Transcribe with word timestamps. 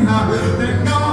uh, 0.00 0.56
that 0.58 0.84
God 0.84 1.03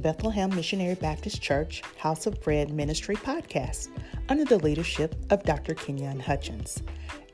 Bethlehem 0.00 0.54
Missionary 0.54 0.94
Baptist 0.94 1.42
Church 1.42 1.82
House 1.98 2.26
of 2.26 2.40
Bread 2.40 2.72
Ministry 2.72 3.16
podcast 3.16 3.88
under 4.30 4.46
the 4.46 4.58
leadership 4.58 5.14
of 5.28 5.42
Dr. 5.42 5.74
Kenyon 5.74 6.18
Hutchins, 6.18 6.82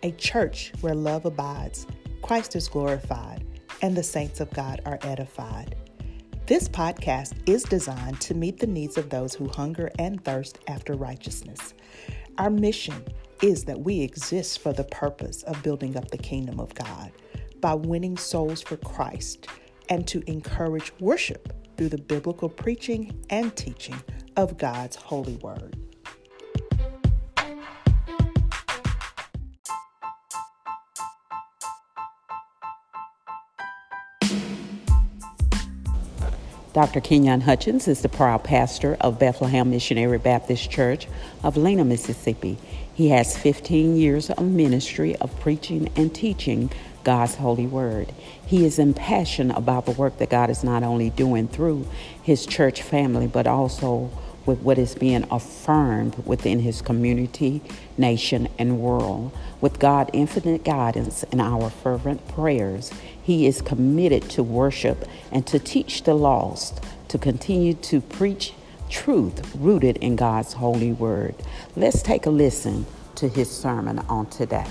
a 0.02 0.10
church 0.12 0.72
where 0.80 0.94
love 0.94 1.26
abides, 1.26 1.86
Christ 2.22 2.56
is 2.56 2.66
glorified, 2.66 3.44
and 3.82 3.96
the 3.96 4.02
saints 4.02 4.40
of 4.40 4.50
God 4.50 4.80
are 4.84 4.98
edified. 5.02 5.76
This 6.46 6.68
podcast 6.68 7.34
is 7.48 7.62
designed 7.62 8.20
to 8.22 8.34
meet 8.34 8.58
the 8.58 8.66
needs 8.66 8.98
of 8.98 9.10
those 9.10 9.34
who 9.34 9.48
hunger 9.48 9.90
and 9.98 10.24
thirst 10.24 10.58
after 10.66 10.94
righteousness. 10.94 11.72
Our 12.38 12.50
mission 12.50 13.04
is 13.42 13.64
that 13.64 13.80
we 13.80 14.00
exist 14.00 14.58
for 14.58 14.72
the 14.72 14.84
purpose 14.84 15.44
of 15.44 15.62
building 15.62 15.96
up 15.96 16.10
the 16.10 16.18
kingdom 16.18 16.58
of 16.58 16.74
God 16.74 17.12
by 17.60 17.74
winning 17.74 18.16
souls 18.16 18.60
for 18.60 18.76
Christ 18.76 19.46
and 19.88 20.06
to 20.08 20.22
encourage 20.28 20.92
worship 20.98 21.52
through 21.76 21.88
the 21.90 21.98
biblical 21.98 22.48
preaching 22.48 23.22
and 23.30 23.54
teaching 23.56 23.96
of 24.36 24.58
God's 24.58 24.96
holy 24.96 25.36
word. 25.36 25.76
Dr. 36.76 37.00
Kenyon 37.00 37.40
Hutchins 37.40 37.88
is 37.88 38.02
the 38.02 38.08
proud 38.10 38.44
pastor 38.44 38.98
of 39.00 39.18
Bethlehem 39.18 39.70
Missionary 39.70 40.18
Baptist 40.18 40.70
Church 40.70 41.08
of 41.42 41.56
Lena, 41.56 41.86
Mississippi. 41.86 42.58
He 42.92 43.08
has 43.08 43.34
15 43.34 43.96
years 43.96 44.28
of 44.28 44.44
ministry 44.44 45.16
of 45.16 45.34
preaching 45.40 45.90
and 45.96 46.14
teaching 46.14 46.70
God's 47.06 47.36
holy 47.36 47.68
word. 47.68 48.12
He 48.44 48.64
is 48.64 48.80
impassioned 48.80 49.52
about 49.52 49.86
the 49.86 49.92
work 49.92 50.18
that 50.18 50.28
God 50.28 50.50
is 50.50 50.64
not 50.64 50.82
only 50.82 51.08
doing 51.08 51.46
through 51.46 51.86
his 52.20 52.44
church 52.44 52.82
family, 52.82 53.28
but 53.28 53.46
also 53.46 54.10
with 54.44 54.58
what 54.58 54.76
is 54.76 54.96
being 54.96 55.24
affirmed 55.30 56.16
within 56.26 56.58
his 56.58 56.82
community, 56.82 57.62
nation, 57.96 58.48
and 58.58 58.80
world. 58.80 59.30
With 59.60 59.78
God' 59.78 60.10
infinite 60.12 60.64
guidance 60.64 61.22
and 61.30 61.40
our 61.40 61.70
fervent 61.70 62.26
prayers, 62.26 62.90
he 63.22 63.46
is 63.46 63.62
committed 63.62 64.28
to 64.30 64.42
worship 64.42 65.04
and 65.30 65.46
to 65.46 65.60
teach 65.60 66.02
the 66.02 66.14
lost, 66.14 66.82
to 67.06 67.18
continue 67.18 67.74
to 67.74 68.00
preach 68.00 68.52
truth 68.90 69.54
rooted 69.54 69.96
in 69.98 70.16
God's 70.16 70.54
holy 70.54 70.90
word. 70.90 71.36
Let's 71.76 72.02
take 72.02 72.26
a 72.26 72.30
listen 72.30 72.84
to 73.14 73.28
his 73.28 73.48
sermon 73.48 74.00
on 74.08 74.26
today. 74.26 74.66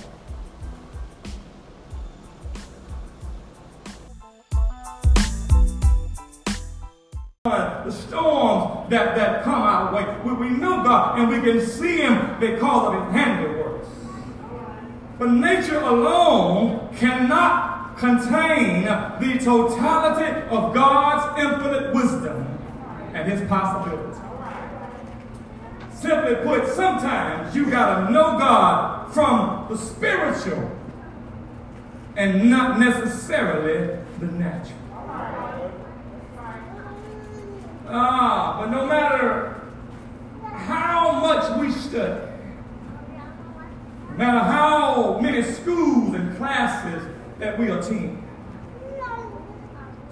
God 10.86 11.18
and 11.18 11.30
we 11.30 11.42
can 11.42 11.66
see 11.66 11.98
Him 11.98 12.40
because 12.40 12.94
of 12.94 13.06
His 13.06 13.16
handiworks. 13.16 13.88
But 15.18 15.32
nature 15.32 15.80
alone 15.80 16.96
cannot 16.96 17.98
contain 17.98 18.84
the 18.84 19.40
totality 19.44 20.48
of 20.50 20.76
God's 20.76 21.40
infinite 21.40 21.94
wisdom 21.94 22.60
and 23.16 23.32
His 23.32 23.48
possibilities. 23.50 24.22
Simply 25.96 26.36
put, 26.36 26.68
sometimes 26.68 27.56
you 27.56 27.66
got 27.72 28.06
to 28.06 28.12
know 28.12 28.38
God 28.38 29.12
from 29.12 29.66
the 29.70 29.78
spiritual 29.78 30.70
and 32.16 32.48
not 32.50 32.80
necessarily 32.80 33.98
the 34.20 34.26
natural. 34.28 34.80
Ah, 37.88 38.58
but 38.60 38.70
no 38.70 38.86
matter 38.86 39.55
how 40.66 41.20
much 41.20 41.60
we 41.60 41.72
study, 41.72 42.22
no 44.12 44.18
matter 44.18 44.40
how 44.40 45.20
many 45.20 45.44
schools 45.44 46.16
and 46.16 46.36
classes 46.38 47.04
that 47.40 47.58
we 47.60 47.70
attend, 47.70 48.22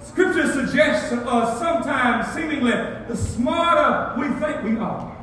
Scripture 0.02 0.52
suggests 0.52 1.08
to 1.08 1.28
us 1.28 1.58
sometimes 1.58 2.28
seemingly 2.34 2.72
the 3.08 3.16
smarter 3.16 4.20
we 4.20 4.28
think 4.38 4.62
we 4.62 4.76
are, 4.76 5.16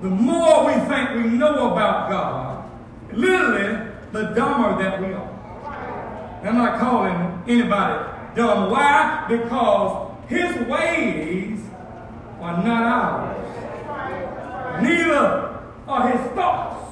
the 0.00 0.08
more 0.08 0.66
we 0.66 0.74
think 0.86 1.10
we 1.16 1.30
know 1.30 1.72
about 1.72 2.08
God, 2.10 2.70
literally 3.12 3.90
the 4.12 4.22
dumber 4.34 4.82
that 4.82 5.00
we 5.00 5.12
are. 5.12 6.40
I'm 6.44 6.56
not 6.56 6.78
calling 6.78 7.42
anybody 7.48 8.08
dumb. 8.36 8.70
Why? 8.70 9.24
Because 9.28 10.14
his 10.28 10.54
ways 10.68 11.60
are 12.40 12.62
not 12.62 12.82
ours. 12.84 13.47
Neither 14.82 15.60
are 15.86 16.08
his 16.10 16.32
thoughts. 16.32 16.84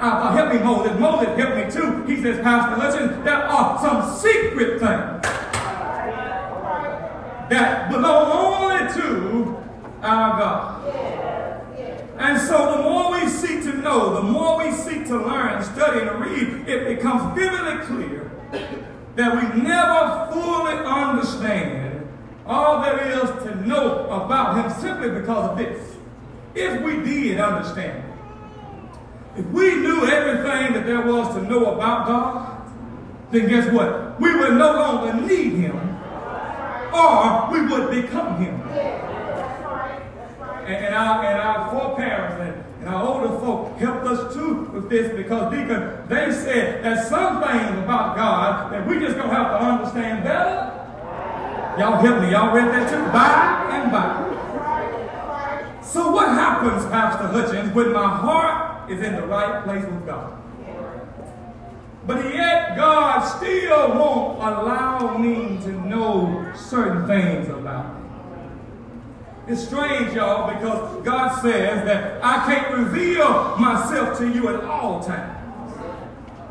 Uh, 0.00 0.32
help 0.32 0.52
me, 0.52 0.60
Moses. 0.60 0.98
Moses 1.00 1.36
help 1.36 1.56
me 1.56 1.70
too. 1.70 2.04
He 2.04 2.22
says, 2.22 2.40
Pastor 2.40 2.80
Hutchins, 2.80 3.24
there 3.24 3.44
are 3.44 3.78
some 3.80 4.16
secret 4.16 4.78
things 4.78 5.22
that 7.50 7.90
belong 7.90 8.30
only 8.30 8.92
to 8.94 9.56
our 10.02 10.38
God. 10.38 10.78
And 12.18 12.40
so 12.40 12.76
the 12.76 12.82
more 12.82 13.12
we 13.12 13.28
seek 13.28 13.62
to 13.62 13.72
know, 13.74 14.14
the 14.14 14.22
more 14.22 14.58
we 14.58 14.72
seek 14.72 15.06
to 15.06 15.16
learn, 15.16 15.62
study, 15.62 16.06
and 16.06 16.20
read, 16.20 16.68
it 16.68 16.96
becomes 16.96 17.36
vividly 17.38 17.86
clear 17.86 18.30
that 19.14 19.34
we 19.34 19.62
never 19.62 20.28
fully 20.32 20.74
understand 20.74 22.08
all 22.46 22.82
there 22.82 22.98
is 23.08 23.30
to 23.44 23.66
know 23.66 24.08
about 24.10 24.56
him 24.56 24.80
simply 24.80 25.10
because 25.10 25.50
of 25.50 25.58
this. 25.58 25.87
If 26.58 26.82
we 26.82 26.96
did 27.04 27.38
understand 27.38 28.04
if 29.36 29.46
we 29.46 29.76
knew 29.76 30.04
everything 30.04 30.72
that 30.72 30.84
there 30.84 31.00
was 31.00 31.32
to 31.36 31.42
know 31.42 31.72
about 31.74 32.08
God, 32.08 32.72
then 33.30 33.48
guess 33.48 33.72
what? 33.72 34.20
We 34.20 34.34
would 34.34 34.54
no 34.54 34.72
longer 34.72 35.14
need 35.26 35.52
him 35.52 35.76
or 36.92 37.48
we 37.52 37.64
would 37.66 37.90
become 38.02 38.42
him. 38.42 38.60
And, 40.66 40.74
and, 40.86 40.94
our, 40.94 41.24
and 41.24 41.38
our 41.40 41.70
foreparents 41.70 42.42
and, 42.42 42.80
and 42.80 42.88
our 42.88 43.06
older 43.06 43.38
folk 43.38 43.78
helped 43.78 44.06
us 44.06 44.34
too 44.34 44.64
with 44.74 44.90
this 44.90 45.16
because 45.16 45.52
Deacon, 45.52 46.08
they 46.08 46.32
said 46.32 46.84
that 46.84 47.06
some 47.06 47.40
things 47.40 47.78
about 47.78 48.16
God 48.16 48.72
that 48.72 48.86
we 48.88 48.98
just 48.98 49.14
to 49.16 49.22
have 49.22 49.60
to 49.60 49.64
understand 49.64 50.24
better 50.24 50.74
Y'all 51.78 52.02
help 52.02 52.20
me. 52.20 52.32
Y'all 52.32 52.52
read 52.52 52.74
that 52.74 52.90
too? 52.90 52.98
By 53.12 53.76
and 53.76 53.92
by. 53.92 54.47
So 55.88 56.10
what 56.10 56.28
happens, 56.28 56.84
Pastor 56.90 57.28
Hutchins, 57.28 57.74
when 57.74 57.94
my 57.94 58.08
heart 58.08 58.90
is 58.90 59.00
in 59.00 59.16
the 59.16 59.22
right 59.22 59.64
place 59.64 59.82
with 59.86 60.04
God? 60.04 60.34
But 62.06 62.34
yet 62.34 62.76
God 62.76 63.20
still 63.20 63.88
won't 63.94 64.38
allow 64.38 65.16
me 65.16 65.58
to 65.62 65.72
know 65.88 66.52
certain 66.54 67.06
things 67.06 67.48
about 67.48 68.02
me. 68.02 68.08
It's 69.48 69.66
strange, 69.66 70.12
y'all, 70.12 70.52
because 70.52 71.02
God 71.04 71.40
says 71.40 71.82
that 71.86 72.22
I 72.22 72.44
can't 72.44 72.76
reveal 72.76 73.56
myself 73.56 74.18
to 74.18 74.30
you 74.30 74.48
at 74.48 74.64
all 74.64 75.02
times. 75.02 75.36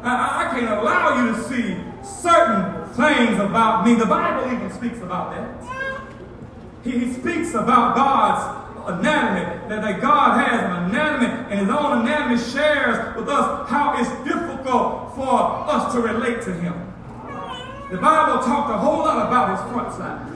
I, 0.01 0.49
can't 0.51 0.79
allow 0.79 1.23
you 1.23 1.35
to 1.35 1.43
see 1.43 1.77
certain 2.03 2.87
things 2.95 3.39
about 3.39 3.85
me. 3.85 3.93
The 3.93 4.05
Bible 4.05 4.51
even 4.51 4.71
speaks 4.71 4.99
about 4.99 5.31
that. 5.31 6.07
He 6.83 7.13
speaks 7.13 7.53
about 7.53 7.95
God's 7.95 8.66
anatomy, 8.87 9.69
that, 9.69 9.81
that 9.81 10.01
God 10.01 10.39
has 10.39 10.61
an 10.63 10.89
anatomy, 10.89 11.27
and 11.51 11.59
his 11.59 11.69
own 11.69 12.01
anatomy 12.01 12.37
shares 12.37 13.15
with 13.15 13.29
us 13.29 13.69
how 13.69 13.95
it's 13.99 14.09
difficult 14.27 15.15
for 15.15 15.69
us 15.69 15.93
to 15.93 16.01
relate 16.01 16.41
to 16.43 16.53
him. 16.53 16.73
The 17.91 17.97
Bible 17.97 18.43
talked 18.43 18.69
a 18.69 18.77
whole 18.77 18.99
lot 18.99 19.27
about 19.27 19.57
his 19.57 19.71
front 19.71 19.93
side. 19.93 20.33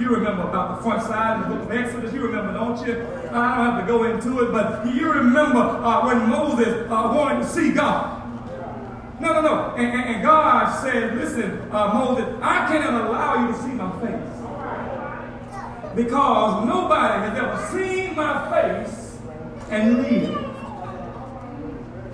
You 0.00 0.08
remember 0.10 0.42
about 0.42 0.76
the 0.76 0.82
front 0.82 1.02
side 1.02 1.36
in 1.36 1.48
the 1.48 1.56
book 1.56 1.70
of 1.70 1.76
Exodus. 1.76 2.12
You 2.12 2.26
remember, 2.26 2.52
don't 2.52 2.86
you? 2.86 3.00
I 3.30 3.56
don't 3.56 3.72
have 3.72 3.80
to 3.80 3.86
go 3.86 4.04
into 4.04 4.44
it, 4.44 4.52
but 4.52 4.86
you 4.94 5.10
remember 5.10 5.58
uh, 5.58 6.04
when 6.06 6.28
Moses 6.28 6.88
uh, 6.90 7.12
wanted 7.14 7.40
to 7.40 7.48
see 7.48 7.72
God. 7.72 8.22
No, 9.20 9.32
no, 9.32 9.40
no. 9.40 9.74
And, 9.76 9.86
and, 9.86 10.14
and 10.16 10.22
God 10.22 10.82
said, 10.82 11.16
listen, 11.16 11.60
uh, 11.72 11.94
Moses, 11.94 12.26
I 12.42 12.68
cannot 12.68 13.06
allow 13.06 13.46
you 13.46 13.52
to 13.54 13.62
see 13.62 13.68
my 13.70 13.90
face. 14.00 14.25
Because 15.96 16.66
nobody 16.66 17.26
has 17.26 17.38
ever 17.38 17.56
seen 17.72 18.14
my 18.14 18.50
face 18.50 19.16
and 19.70 20.02
lived. 20.02 20.46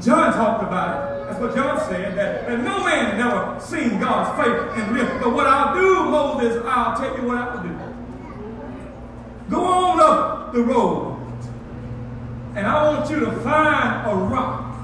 John 0.00 0.32
talked 0.32 0.62
about 0.62 1.10
it. 1.10 1.26
That's 1.26 1.40
what 1.40 1.54
John 1.54 1.80
said, 1.88 2.16
that, 2.16 2.46
that 2.46 2.58
no 2.60 2.84
man 2.84 3.16
has 3.16 3.20
ever 3.20 3.60
seen 3.60 3.98
God's 3.98 4.40
face 4.40 4.82
and 4.84 4.96
lived. 4.96 5.20
But 5.20 5.32
what 5.34 5.48
I'll 5.48 5.74
do, 5.74 6.04
Moses, 6.04 6.62
I'll 6.64 6.96
tell 6.96 7.16
you 7.16 7.26
what 7.26 7.38
I 7.38 7.54
will 7.56 7.62
do. 7.62 7.78
Go 9.50 9.64
on 9.64 10.00
up 10.00 10.52
the 10.52 10.62
road, 10.62 11.18
and 12.54 12.66
I 12.66 12.88
want 12.88 13.10
you 13.10 13.20
to 13.20 13.32
find 13.40 14.10
a 14.10 14.14
rock. 14.14 14.76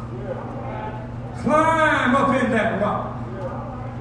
Climb 1.42 2.16
up 2.16 2.42
in 2.42 2.50
that 2.50 2.82
rock. 2.82 3.17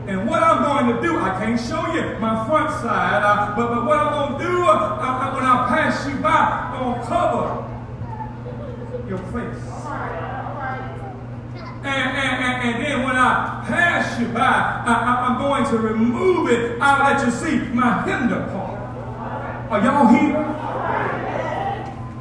And 0.07 0.25
what 0.25 0.41
I'm 0.41 0.63
going 0.63 0.95
to 0.95 1.01
do, 1.01 1.19
I 1.19 1.31
can't 1.37 1.59
show 1.59 1.85
you 1.93 2.17
my 2.19 2.47
front 2.47 2.69
side, 2.79 3.21
uh, 3.23 3.53
but, 3.57 3.67
but 3.67 3.85
what 3.85 3.99
I'm 3.99 4.13
going 4.13 4.39
to 4.39 4.47
do, 4.47 4.63
uh, 4.63 4.97
I, 5.01 5.35
when 5.35 5.43
I 5.43 5.67
pass 5.67 6.07
you 6.07 6.15
by, 6.15 6.29
I'm 6.31 6.79
going 6.79 7.01
to 7.01 7.07
cover 7.07 7.67
your 9.09 9.17
face. 9.35 9.63
And, 11.83 12.17
and, 12.17 12.43
and, 12.43 12.69
and, 12.69 12.85
then 12.85 13.03
when 13.03 13.17
I 13.17 13.65
pass 13.67 14.19
you 14.19 14.27
by, 14.27 14.39
I, 14.39 15.27
am 15.27 15.37
going 15.39 15.65
to 15.71 15.77
remove 15.77 16.49
it. 16.49 16.81
I'll 16.81 17.13
let 17.13 17.25
you 17.25 17.31
see 17.31 17.59
my 17.73 18.03
hinder 18.03 18.47
part. 18.51 18.79
Are 19.71 19.83
y'all 19.83 20.07
here? 20.07 20.56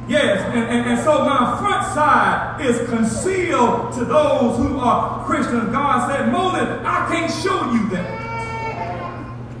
Yes, 0.07 0.39
and, 0.53 0.63
and, 0.63 0.89
and, 0.89 0.99
so 1.03 1.25
my 1.25 1.57
front 1.59 1.85
side 1.93 2.61
is 2.61 2.87
concealed 2.87 3.93
to 3.93 4.05
those 4.05 4.57
who 4.57 4.79
are 4.79 5.25
Christians. 5.25 5.69
God 5.71 6.09
said, 6.09 6.31
Moses, 6.31 6.81
I 6.85 7.07
can't 7.11 7.31
show 7.31 7.73
you 7.73 7.89
that. 7.89 8.27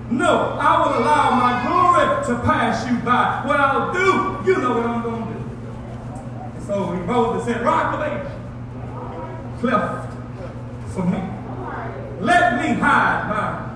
No, 0.09 0.57
I 0.57 0.79
will 0.79 1.03
allow 1.03 1.31
my 1.31 1.67
glory 1.67 2.25
to 2.27 2.45
pass 2.45 2.89
you 2.89 2.97
by. 2.99 3.43
What 3.45 3.59
I'll 3.59 3.91
do, 3.91 4.49
you 4.49 4.57
know 4.61 4.77
what 4.77 4.85
I'm 4.85 5.03
going 5.03 5.27
to 5.27 5.33
do. 5.33 5.39
And 6.55 6.63
so 6.63 6.95
Moses 6.95 7.45
said, 7.45 7.65
Rock 7.65 7.95
of 7.95 8.01
Ages, 8.07 8.31
cleft 9.59 10.13
for 10.93 11.05
me. 11.05 11.19
Let 12.21 12.61
me 12.61 12.79
hide 12.79 13.27
my 13.27 13.66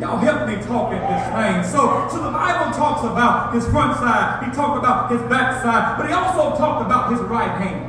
Y'all 0.00 0.16
help 0.16 0.48
me 0.48 0.54
talk 0.64 0.92
in 0.92 0.98
this 0.98 1.24
thing. 1.28 1.62
So, 1.62 2.08
so 2.08 2.24
the 2.24 2.30
Bible 2.32 2.72
talks 2.72 3.04
about 3.04 3.52
his 3.52 3.68
front 3.68 3.98
side. 3.98 4.42
He 4.48 4.50
talked 4.50 4.78
about 4.78 5.12
his 5.12 5.20
back 5.28 5.62
side. 5.62 5.98
But 5.98 6.06
he 6.08 6.14
also 6.14 6.56
talked 6.56 6.86
about 6.86 7.12
his 7.12 7.20
right 7.28 7.60
hand. 7.60 7.84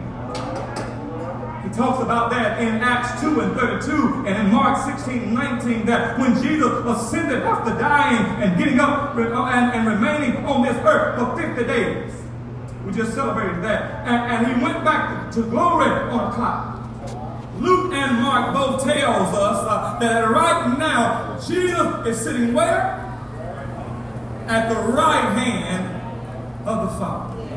He 1.64 1.70
talks 1.74 2.04
about 2.04 2.30
that 2.32 2.62
in 2.62 2.82
Acts 2.84 3.22
2 3.22 3.40
and 3.40 3.56
32 3.56 4.28
and 4.28 4.46
in 4.46 4.52
Mark 4.52 4.84
16 4.84 5.24
and 5.24 5.34
19 5.34 5.86
that 5.86 6.20
when 6.20 6.36
Jesus 6.44 6.86
ascended 6.86 7.44
after 7.44 7.72
dying 7.80 8.26
and 8.44 8.58
getting 8.58 8.82
up 8.82 9.16
uh, 9.16 9.22
and, 9.22 9.72
and 9.72 9.88
remaining 9.88 10.44
on 10.44 10.64
this 10.64 10.76
earth 10.84 11.18
for 11.18 11.42
50 11.42 11.64
days. 11.64 12.12
We 12.86 12.92
just 12.92 13.14
celebrated 13.14 13.64
that. 13.64 14.06
And, 14.06 14.46
and 14.46 14.48
he 14.60 14.62
went 14.62 14.84
back 14.84 15.32
to, 15.32 15.42
to 15.44 15.50
glory 15.50 15.88
on 15.88 16.30
a 16.30 16.36
cloud. 16.36 16.81
Luke 17.60 17.94
and 17.94 18.22
Mark 18.22 18.54
both 18.54 18.84
tells 18.84 19.34
us 19.36 19.66
uh, 19.68 20.00
that 20.00 20.30
right 20.30 20.78
now 20.78 21.40
Jesus 21.40 22.08
is 22.08 22.24
sitting 22.24 22.54
where? 22.54 22.98
At 24.48 24.70
the 24.70 24.92
right 24.92 25.38
hand 25.38 26.68
of 26.68 26.92
the 26.92 26.98
Father. 26.98 27.48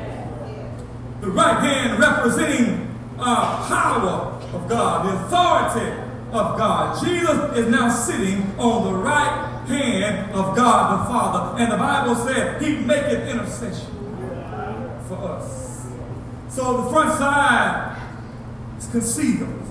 The 1.20 1.30
right 1.30 1.60
hand 1.60 1.98
representing 1.98 2.94
uh, 3.18 3.66
power 3.68 4.40
of 4.52 4.68
God, 4.68 5.06
the 5.06 5.24
authority 5.24 6.04
of 6.32 6.58
God. 6.58 7.02
Jesus 7.02 7.56
is 7.56 7.68
now 7.68 7.88
sitting 7.88 8.42
on 8.58 8.92
the 8.92 8.98
right 8.98 9.64
hand 9.66 10.32
of 10.32 10.56
God 10.56 11.00
the 11.00 11.04
Father. 11.06 11.62
And 11.62 11.72
the 11.72 11.76
Bible 11.76 12.14
said 12.16 12.60
he 12.60 12.76
maketh 12.76 13.28
intercession 13.28 13.92
for 15.08 15.16
us. 15.22 15.86
So 16.48 16.82
the 16.82 16.90
front 16.90 17.18
side 17.18 17.96
is 18.78 18.86
concealed 18.88 19.63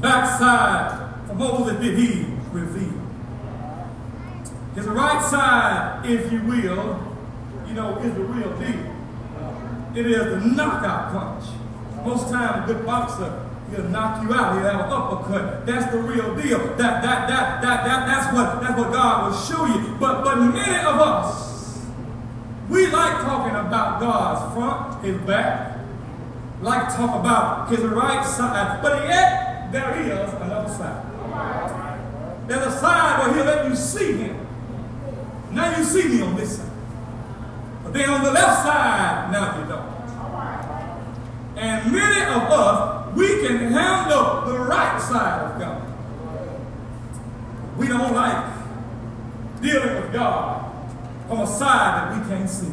backside 0.00 1.26
from 1.26 1.38
Moses 1.38 1.80
did 1.80 1.98
he 1.98 2.26
reveal. 2.52 3.02
His 4.74 4.86
right 4.86 5.22
side, 5.24 6.04
if 6.04 6.30
you 6.30 6.42
will, 6.42 7.16
you 7.66 7.74
know, 7.74 7.98
is 7.98 8.14
the 8.14 8.24
real 8.24 8.52
deal. 8.58 8.96
It 9.94 10.06
is 10.06 10.24
the 10.26 10.40
knockout 10.54 11.12
punch. 11.12 11.44
Most 12.04 12.30
times 12.30 12.70
a 12.70 12.72
good 12.72 12.84
boxer, 12.84 13.48
he'll 13.70 13.88
knock 13.88 14.22
you 14.22 14.34
out, 14.34 14.54
he'll 14.54 14.70
have 14.70 14.86
an 14.86 14.92
uppercut. 14.92 15.66
That's 15.66 15.90
the 15.90 15.98
real 15.98 16.36
deal. 16.36 16.58
That 16.76 17.02
that 17.02 17.28
that 17.28 17.62
that 17.62 17.84
that 17.84 18.06
that's 18.06 18.34
what 18.34 18.60
that's 18.60 18.78
what 18.78 18.92
God 18.92 19.30
will 19.30 19.38
show 19.38 19.64
you. 19.64 19.96
But 19.98 20.22
but 20.22 20.36
many 20.36 20.76
of 20.84 21.00
us, 21.00 21.86
we 22.68 22.86
like 22.88 23.22
talking 23.22 23.56
about 23.56 23.98
God's 23.98 24.54
front, 24.54 25.04
his 25.04 25.16
back, 25.22 25.78
like 26.60 26.94
talk 26.94 27.18
about 27.18 27.70
his 27.70 27.80
right 27.80 28.24
side, 28.24 28.82
but 28.82 29.08
yet 29.08 29.45
there 29.76 30.24
is 30.24 30.32
another 30.34 30.68
side. 30.72 32.48
There's 32.48 32.66
a 32.66 32.78
side 32.78 33.20
where 33.20 33.34
he'll 33.34 33.44
let 33.44 33.68
you 33.68 33.76
see 33.76 34.12
him. 34.12 34.46
Now 35.50 35.76
you 35.76 35.84
see 35.84 36.08
me 36.08 36.22
on 36.22 36.34
this 36.36 36.56
side. 36.56 36.70
But 37.82 37.92
then 37.92 38.08
on 38.08 38.24
the 38.24 38.30
left 38.30 38.62
side, 38.62 39.30
now 39.32 39.58
you 39.58 39.68
don't. 39.68 39.96
And 41.58 41.92
many 41.92 42.22
of 42.22 42.42
us, 42.50 43.14
we 43.16 43.26
can 43.46 43.72
handle 43.72 44.42
the 44.46 44.58
right 44.60 45.00
side 45.00 45.42
of 45.42 45.60
God. 45.60 45.82
We 47.76 47.88
don't 47.88 48.14
like 48.14 48.54
dealing 49.60 49.94
with 49.96 50.12
God 50.12 50.72
on 51.28 51.40
a 51.42 51.46
side 51.46 52.12
that 52.12 52.22
we 52.22 52.28
can't 52.30 52.48
see. 52.48 52.72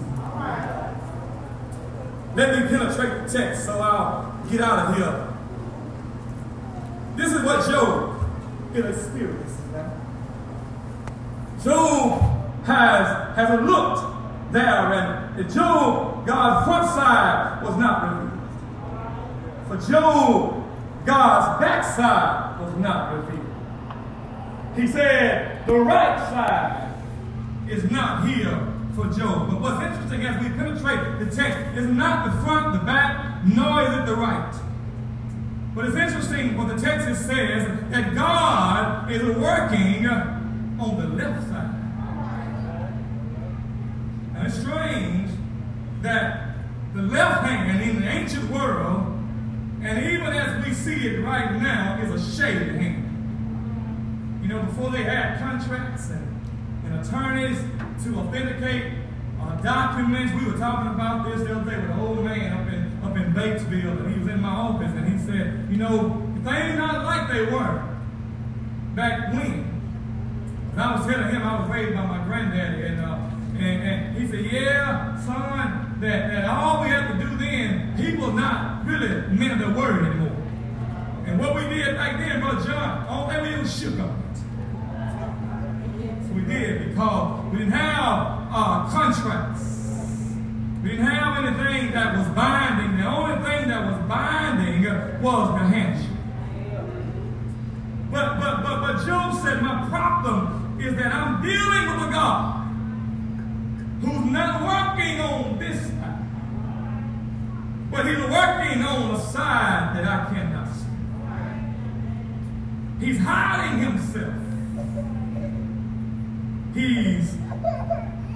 Let 2.36 2.60
me 2.60 2.68
penetrate 2.68 3.28
the 3.28 3.38
text 3.38 3.66
so 3.66 3.80
I'll 3.80 4.50
get 4.50 4.62
out 4.62 4.90
of 4.90 4.98
here 4.98 5.33
this 7.16 7.32
is 7.32 7.44
what 7.44 7.70
Job 7.70 8.20
experienced. 8.74 9.60
Job 11.64 12.22
has, 12.66 13.36
has 13.36 13.62
looked 13.62 14.52
there, 14.52 14.94
and 14.94 15.54
Job, 15.54 16.26
God's 16.26 16.66
front 16.66 16.90
side 16.90 17.64
was 17.64 17.78
not 17.78 18.04
revealed. 18.04 18.34
For 19.68 19.92
Job, 19.92 20.64
God's 21.06 21.60
backside 21.62 22.60
was 22.60 22.76
not 22.78 23.14
revealed. 23.16 23.44
He 24.76 24.88
said, 24.88 25.66
the 25.68 25.76
right 25.76 26.18
side 26.30 26.94
is 27.70 27.90
not 27.92 28.28
here 28.28 28.68
for 28.96 29.06
Job. 29.08 29.50
But 29.50 29.62
what's 29.62 29.84
interesting 29.84 30.26
as 30.26 30.42
we 30.44 30.50
penetrate 30.50 31.20
the 31.20 31.36
text 31.36 31.78
is 31.78 31.88
not 31.88 32.26
the 32.26 32.42
front, 32.44 32.74
the 32.74 32.80
back, 32.86 33.46
nor 33.46 33.82
is 33.84 33.98
it 34.00 34.06
the 34.06 34.16
right. 34.16 34.54
But 35.76 35.86
it's 35.86 35.96
interesting 35.96 36.56
what 36.56 36.68
the 36.68 36.80
text 36.80 37.08
says 37.26 37.68
that 37.90 38.14
God 38.14 39.12
is 39.12 39.24
working 39.38 40.06
on 40.06 40.98
the 41.00 41.08
left 41.08 41.50
side. 41.50 41.74
And 44.36 44.48
it's 44.48 44.60
strange 44.60 45.32
that 46.04 46.56
the 46.94 47.02
left 47.02 47.48
hand 47.48 47.82
in 47.82 48.02
the 48.02 48.08
ancient 48.08 48.52
world, 48.52 49.18
and 49.82 50.06
even 50.06 50.28
as 50.28 50.64
we 50.64 50.74
see 50.74 51.08
it 51.08 51.22
right 51.22 51.52
now, 51.54 52.00
is 52.04 52.12
a 52.12 52.36
shaded 52.38 52.76
hand. 52.76 54.40
You 54.44 54.50
know, 54.50 54.62
before 54.64 54.92
they 54.92 55.04
had 55.04 55.40
contracts 55.40 56.12
and, 56.12 56.46
and 56.86 57.00
attorneys 57.04 57.58
to 58.04 58.20
authenticate 58.20 58.94
uh, 59.42 59.56
documents, 59.62 60.34
we 60.34 60.52
were 60.52 60.58
talking 60.60 60.94
about 60.94 61.26
this 61.26 61.48
the 61.48 61.56
other 61.56 61.72
day 61.72 61.78
with 61.78 61.90
an 61.90 62.00
old 62.00 62.24
man 62.24 62.54
up 62.54 62.68
in 62.72 62.94
up 63.04 63.18
in 63.18 63.34
Batesville, 63.34 64.00
and 64.00 64.14
he 64.14 64.20
was 64.20 64.28
in 64.30 64.42
my 64.42 64.50
office, 64.50 64.92
and 64.96 65.12
he 65.12 65.13
said, 65.34 65.68
you 65.70 65.78
know, 65.78 66.22
things 66.44 66.78
not 66.78 67.06
like 67.06 67.32
they 67.32 67.46
were 67.46 67.84
back 68.96 69.34
when. 69.34 69.66
And 70.72 70.82
I 70.82 70.96
was 70.96 71.06
telling 71.06 71.30
him 71.30 71.42
I 71.42 71.62
was 71.62 71.70
raised 71.70 71.96
by 71.96 72.06
my 72.06 72.24
granddaddy, 72.26 72.84
and, 72.84 73.02
uh, 73.02 73.30
and, 73.58 73.84
and 73.84 74.18
he 74.18 74.28
said, 74.28 74.46
yeah, 74.52 75.20
son, 75.26 75.98
that, 76.02 76.32
that 76.32 76.46
all 76.46 76.82
we 76.82 76.90
had 76.90 77.14
to 77.14 77.26
do 77.26 77.36
then, 77.38 77.96
people 77.98 78.32
not 78.32 78.86
really 78.86 79.28
men 79.28 79.52
of 79.52 79.60
their 79.60 79.74
word 79.74 80.06
anymore. 80.06 80.38
And 81.26 81.40
what 81.40 81.56
we 81.56 81.62
did 81.62 81.96
back 81.96 82.18
then, 82.18 82.40
Brother 82.42 82.68
John, 82.68 83.08
all 83.08 83.28
that 83.28 83.42
we 83.42 83.60
was 83.60 83.80
shook 83.80 84.00
we 86.34 86.42
did 86.46 86.90
because 86.90 87.52
we 87.52 87.60
didn't 87.60 87.74
have 87.74 88.48
uh, 88.52 88.90
contracts. 88.90 89.73
Didn't 90.84 91.06
have 91.06 91.44
anything 91.44 91.92
that 91.94 92.18
was 92.18 92.28
binding. 92.30 92.98
The 92.98 93.06
only 93.06 93.36
thing 93.44 93.70
that 93.70 93.86
was 93.90 94.10
binding 94.10 94.84
was 95.22 95.60
the 95.60 95.66
handshake. 95.68 96.10
But, 98.12 98.40
but, 98.40 98.64
but, 98.64 98.82
but 98.82 99.06
Job 99.08 99.42
said, 99.42 99.62
my 99.62 99.88
problem 99.90 100.80
is 100.80 100.96
that 100.96 101.14
I'm 101.14 101.42
dealing 101.42 101.88
with 101.88 102.10
a 102.10 102.12
God 102.12 102.68
who's 104.02 104.32
not 104.32 104.62
working 104.62 105.20
on 105.22 105.58
this 105.58 105.88
side, 105.88 106.20
but 107.90 108.06
he's 108.06 108.20
working 108.20 108.84
on 108.84 109.16
a 109.16 109.20
side 109.20 109.96
that 109.96 110.06
I 110.06 110.26
cannot 110.34 110.68
see. 110.76 110.84
He's 113.06 113.20
hiding 113.20 113.80
himself. 113.80 114.34
He's 116.74 117.38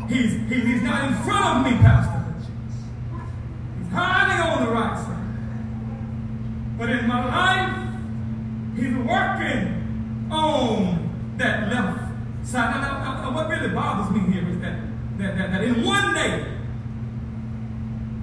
he's 0.08 0.32
he's 0.50 0.82
not 0.82 1.06
in 1.08 1.14
front 1.24 1.46
of 1.58 1.66
me, 1.66 1.78
Pastor 1.80 2.18
Hutchins. 2.18 2.48
He's 3.80 3.92
hiding 3.92 4.42
on 4.42 4.66
the 4.66 4.72
right 4.72 4.98
side. 4.98 5.18
But 6.78 6.90
my 7.08 7.26
life, 7.26 8.76
he's 8.76 8.96
working 8.96 10.28
on 10.32 11.36
that 11.38 11.72
left 11.72 12.48
side. 12.48 12.82
Now, 12.82 13.22
now, 13.22 13.36
what 13.36 13.50
really 13.50 13.70
bothers 13.70 14.14
me 14.16 14.32
here 14.32 14.48
is 14.50 14.60
that, 14.62 14.80
that, 15.18 15.38
that, 15.38 15.52
that 15.52 15.64
in 15.64 15.84
one 15.84 16.14
day, 16.14 16.54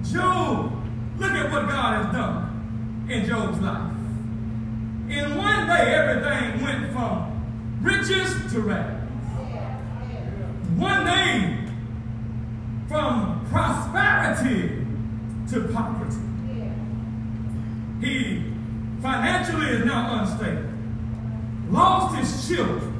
Job, 0.03 0.71
look 1.17 1.31
at 1.31 1.51
what 1.51 1.67
God 1.67 2.05
has 2.05 2.13
done 2.13 3.05
in 3.09 3.25
Job's 3.25 3.59
life. 3.59 3.91
In 5.09 5.37
one 5.37 5.67
day, 5.67 5.93
everything 5.93 6.63
went 6.63 6.91
from 6.93 7.79
riches 7.81 8.51
to 8.53 8.61
rags. 8.61 9.01
One 10.77 11.05
day, 11.05 11.65
from 12.87 13.45
prosperity 13.49 14.85
to 15.49 15.67
poverty. 15.73 16.17
He 18.01 18.43
financially 19.01 19.67
is 19.67 19.85
now 19.85 20.21
unstable. 20.21 20.69
Lost 21.69 22.15
his 22.15 22.47
children. 22.47 22.91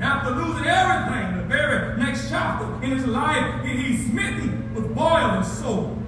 After 0.00 0.30
losing 0.30 0.66
everything, 0.66 1.38
the 1.38 1.44
very 1.44 1.96
next 1.98 2.28
chapter 2.28 2.66
in 2.82 2.90
his 2.90 3.06
life, 3.06 3.64
he's 3.64 4.06
smitten 4.06 4.74
with 4.74 4.94
boiling 4.94 5.44
sores. 5.44 5.98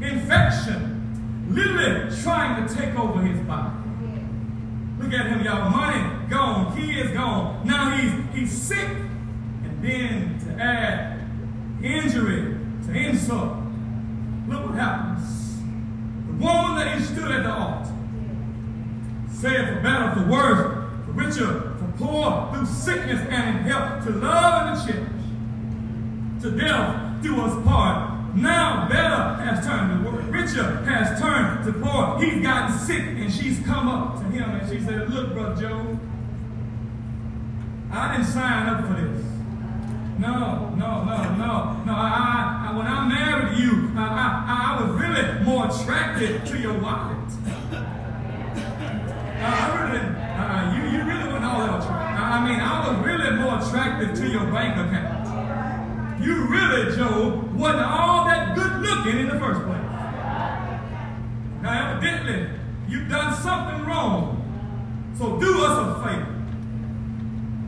Infection, 0.00 1.46
literally 1.50 2.14
trying 2.22 2.66
to 2.66 2.74
take 2.74 2.94
over 2.98 3.20
his 3.22 3.40
body. 3.46 3.74
Look 4.98 5.12
at 5.12 5.26
him, 5.26 5.44
y'all. 5.44 5.70
Money 5.70 6.28
gone, 6.28 6.76
kids 6.76 7.12
gone. 7.12 7.66
Now 7.66 7.96
he's 7.96 8.12
he's 8.34 8.52
sick. 8.52 8.88
And 9.84 10.40
then 10.56 10.66
add 10.66 11.20
injury 11.82 12.56
to 12.86 12.92
insult, 12.92 13.56
look 14.48 14.66
what 14.66 14.74
happens. 14.74 15.58
The 16.26 16.32
woman 16.32 16.76
that 16.76 16.98
he 16.98 17.04
stood 17.04 17.30
at 17.30 17.42
the 17.42 17.52
altar 17.52 17.92
said, 19.30 19.68
for 19.68 19.80
better, 19.82 20.14
for 20.14 20.30
worse, 20.30 20.90
for 21.04 21.12
richer, 21.12 21.76
for 21.78 21.92
poor, 21.96 22.50
through 22.52 22.66
sickness 22.66 23.20
and 23.28 23.58
in 23.58 23.64
health, 23.64 24.04
to 24.04 24.10
love 24.10 24.68
and 24.68 24.86
to 24.86 24.92
cherish, 24.92 26.42
to 26.42 26.50
death 26.50 27.22
do 27.22 27.40
us 27.40 27.64
part. 27.66 28.10
Now 28.34 28.88
better 28.88 29.42
has 29.44 29.64
turned 29.64 30.04
to 30.04 30.10
worse. 30.10 30.24
Richer 30.24 30.84
has 30.84 31.20
turned 31.20 31.64
to 31.64 31.72
poor. 31.72 32.18
He's 32.20 32.42
gotten 32.42 32.76
sick, 32.78 33.00
and 33.00 33.32
she's 33.32 33.60
come 33.60 33.88
up 33.88 34.18
to 34.18 34.24
him 34.24 34.50
and 34.50 34.68
she 34.68 34.84
said, 34.84 35.08
Look, 35.08 35.32
Brother 35.32 35.60
Joe, 35.60 35.98
I 37.92 38.16
didn't 38.16 38.30
sign 38.30 38.66
up 38.66 38.86
for 38.86 39.00
this. 39.00 39.23
No, 40.18 40.70
no, 40.76 41.04
no, 41.04 41.34
no, 41.34 41.82
no. 41.84 41.92
I, 41.92 42.68
I, 42.68 42.76
when 42.76 42.86
I 42.86 43.08
married 43.08 43.58
you, 43.58 43.90
I, 43.96 44.06
I, 44.06 44.78
I 44.78 44.82
was 44.82 45.00
really 45.00 45.44
more 45.44 45.66
attracted 45.66 46.46
to 46.46 46.58
your 46.58 46.78
wallet. 46.78 47.18
Uh, 47.72 49.46
I 49.46 49.82
really, 49.82 50.04
uh, 50.06 50.74
you, 50.74 50.98
you 50.98 51.04
really 51.04 51.32
went 51.32 51.44
all 51.44 51.60
out. 51.62 51.82
I 51.84 52.48
mean, 52.48 52.60
I 52.60 52.88
was 52.88 53.04
really 53.04 53.36
more 53.36 53.58
attracted 53.58 54.14
to 54.16 54.28
your 54.30 54.44
bank 54.52 54.76
account. 54.76 56.22
You 56.22 56.46
really, 56.46 56.96
Joe, 56.96 57.44
wasn't 57.54 57.82
all 57.82 58.24
that 58.26 58.54
good 58.54 58.80
looking 58.82 59.18
in 59.20 59.28
the 59.28 59.38
first 59.38 59.62
place. 59.62 59.80
Now, 61.60 61.96
evidently, 61.96 62.48
you've 62.88 63.08
done 63.08 63.34
something 63.34 63.84
wrong. 63.84 64.40
So 65.18 65.38
do 65.40 65.64
us 65.64 65.78
a 65.78 66.08
favor. 66.08 66.30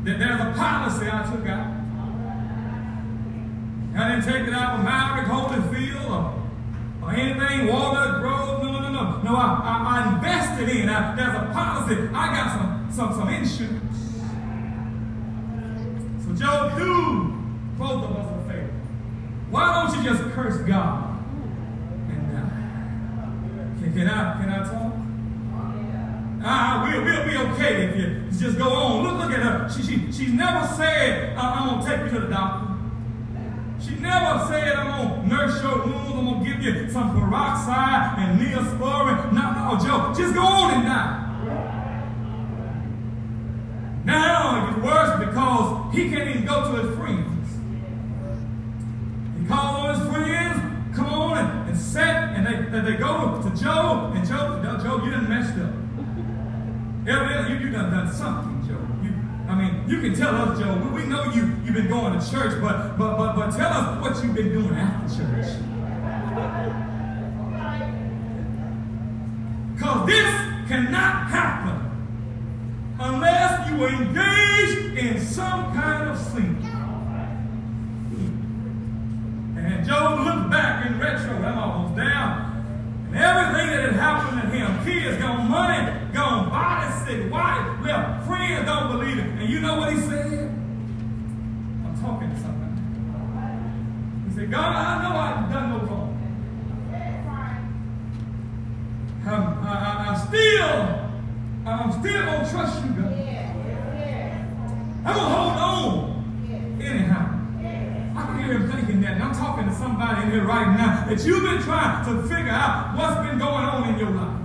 That 0.04 0.18
there's 0.18 0.40
a 0.40 0.52
policy 0.56 1.06
I 1.10 1.30
took 1.30 1.46
out. 1.48 1.75
I 3.96 4.10
didn't 4.10 4.24
take 4.24 4.46
it 4.46 4.52
out 4.52 4.78
of 4.78 4.84
Maverick 4.84 5.26
Holyfield 5.26 6.10
or, 6.10 6.42
or 7.02 7.12
anything, 7.14 7.66
Walnut 7.68 8.20
Grove. 8.20 8.62
No, 8.62 8.72
no, 8.72 8.90
no. 8.92 9.22
No, 9.22 9.36
I, 9.36 9.60
I, 9.64 9.74
I 9.88 10.14
invested 10.14 10.68
in. 10.68 10.88
I, 10.88 11.14
there's 11.16 11.34
a 11.34 11.52
policy. 11.52 12.08
I 12.12 12.26
got 12.34 12.52
some, 12.52 12.90
some, 12.92 13.14
some 13.14 13.28
insurance. 13.28 13.96
So 16.24 16.34
Job, 16.34 16.76
do 16.76 17.32
both 17.78 18.04
of 18.04 18.16
us 18.16 18.44
a 18.44 18.48
favor. 18.50 18.70
Why 19.50 19.86
don't 19.86 19.96
you 19.96 20.10
just 20.10 20.22
curse 20.34 20.58
God 20.58 21.24
and 22.10 22.32
die? 22.32 23.82
Can, 23.82 23.92
can 23.94 24.08
I 24.08 24.42
can 24.42 24.50
I 24.50 24.64
talk? 24.64 24.92
Ah, 26.48 26.88
we'll, 26.92 27.02
we'll 27.02 27.24
be 27.24 27.36
okay 27.54 27.86
if 27.86 27.96
you 27.96 28.38
just 28.38 28.58
go 28.58 28.68
on. 28.68 29.04
Look, 29.04 29.18
look 29.24 29.32
at 29.32 29.42
her. 29.42 29.68
She, 29.70 29.82
she, 29.82 30.12
she's 30.12 30.32
never 30.32 30.66
said, 30.74 31.36
I'm 31.36 31.68
going 31.68 31.84
to 31.84 31.90
take 31.90 32.12
you 32.12 32.20
to 32.20 32.26
the 32.26 32.32
doctor. 32.32 32.65
She 33.80 33.94
never 33.96 34.46
said, 34.48 34.76
I'm 34.76 35.08
going 35.08 35.22
to 35.22 35.28
nurse 35.28 35.62
your 35.62 35.84
wounds. 35.84 36.12
I'm 36.12 36.24
going 36.24 36.44
to 36.44 36.50
give 36.50 36.74
you 36.74 36.90
some 36.90 37.12
peroxide 37.12 38.18
and 38.18 38.40
neosporin. 38.40 39.32
No, 39.32 39.52
no, 39.52 39.84
Joe. 39.84 40.14
Just 40.16 40.34
go 40.34 40.42
on 40.42 40.74
and 40.74 40.84
die. 40.84 41.22
Now 44.04 44.68
it 44.68 44.70
gets 44.70 44.84
worse 44.84 45.28
because 45.28 45.94
he 45.94 46.08
can't 46.08 46.28
even 46.30 46.46
go 46.46 46.72
to 46.72 46.86
his 46.86 46.96
friends. 46.96 47.58
He 49.40 49.46
calls 49.46 49.76
on 49.78 49.94
his 49.94 50.14
friends, 50.14 50.96
come 50.96 51.06
on 51.06 51.38
and, 51.38 51.68
and 51.70 51.78
set, 51.78 52.36
and 52.36 52.46
they, 52.46 52.70
they, 52.70 52.92
they 52.92 52.96
go 52.96 53.42
to 53.42 53.50
Joe, 53.60 54.12
and 54.14 54.26
Joe, 54.26 54.62
Joe, 54.80 55.04
you 55.04 55.10
done 55.10 55.28
messed 55.28 55.58
up. 55.58 55.74
Evidently, 57.08 57.54
you, 57.54 57.66
you 57.66 57.70
done 57.72 57.90
done 57.90 58.12
something, 58.12 58.55
I 59.48 59.54
mean, 59.54 59.88
you 59.88 60.00
can 60.00 60.14
tell 60.14 60.34
us, 60.34 60.58
Joe. 60.58 60.74
We, 60.92 61.04
know 61.06 61.24
you, 61.32 61.42
you've 61.64 61.74
been 61.74 61.88
going 61.88 62.18
to 62.18 62.30
church, 62.30 62.60
but, 62.60 62.98
but, 62.98 63.16
but, 63.16 63.36
but 63.36 63.50
tell 63.56 63.72
us 63.72 64.00
what 64.02 64.24
you've 64.24 64.34
been 64.34 64.52
doing 64.52 64.74
after 64.74 65.18
church. 65.18 65.46
Because 69.74 70.06
this 70.06 70.26
cannot 70.68 71.28
happen 71.30 71.66
unless 72.98 73.70
you 73.70 73.86
engage 73.86 74.98
in 74.98 75.20
some 75.24 75.72
kind 75.74 76.10
of 76.10 76.18
sin. 76.18 76.56
And 79.56 79.86
Job 79.86 80.26
looked 80.26 80.50
back 80.50 80.86
in 80.86 80.98
retro, 80.98 81.36
I'm 81.36 81.58
almost 81.58 81.96
down, 81.96 83.06
and 83.08 83.16
everything 83.16 83.68
that 83.68 83.84
had 83.84 83.92
happened 83.92 84.42
to 84.42 84.48
him, 84.48 84.84
kids 84.84 85.22
gone, 85.22 85.48
money 85.48 86.05
gone, 86.16 86.48
body 86.48 86.90
sick, 87.04 87.30
wife 87.30 87.84
left, 87.84 88.26
friends 88.26 88.64
don't 88.64 88.90
believe 88.92 89.18
it. 89.18 89.26
And 89.26 89.50
you 89.50 89.60
know 89.60 89.76
what 89.76 89.92
he 89.92 90.00
said? 90.00 90.48
I'm 91.84 91.98
talking 92.00 92.30
to 92.30 92.40
somebody. 92.40 92.72
He 94.26 94.34
said, 94.34 94.50
God, 94.50 94.74
I 94.74 95.02
know 95.02 95.14
I've 95.14 95.52
done 95.52 95.68
no 95.70 95.78
wrong. 95.86 96.12
I'm, 99.26 99.42
I, 99.58 99.72
I, 99.72 100.06
I'm 100.08 100.26
still, 100.28 100.72
I'm 101.66 101.92
still 102.00 102.24
gonna 102.24 102.48
trust 102.48 102.84
you, 102.84 102.90
God. 102.92 103.12
I'm 105.04 105.14
gonna 105.14 105.36
hold 105.36 105.56
on 105.58 106.80
anyhow. 106.80 107.32
I 108.16 108.26
can 108.26 108.38
hear 108.42 108.58
him 108.58 108.70
thinking 108.70 109.00
that, 109.02 109.12
and 109.14 109.22
I'm 109.22 109.34
talking 109.34 109.66
to 109.66 109.74
somebody 109.74 110.22
in 110.22 110.30
here 110.30 110.44
right 110.44 110.76
now 110.76 111.04
that 111.08 111.24
you've 111.26 111.42
been 111.42 111.60
trying 111.62 112.06
to 112.06 112.22
figure 112.22 112.50
out 112.50 112.96
what's 112.96 113.16
been 113.28 113.38
going 113.38 113.64
on 113.64 113.92
in 113.92 113.98
your 113.98 114.10
life. 114.10 114.35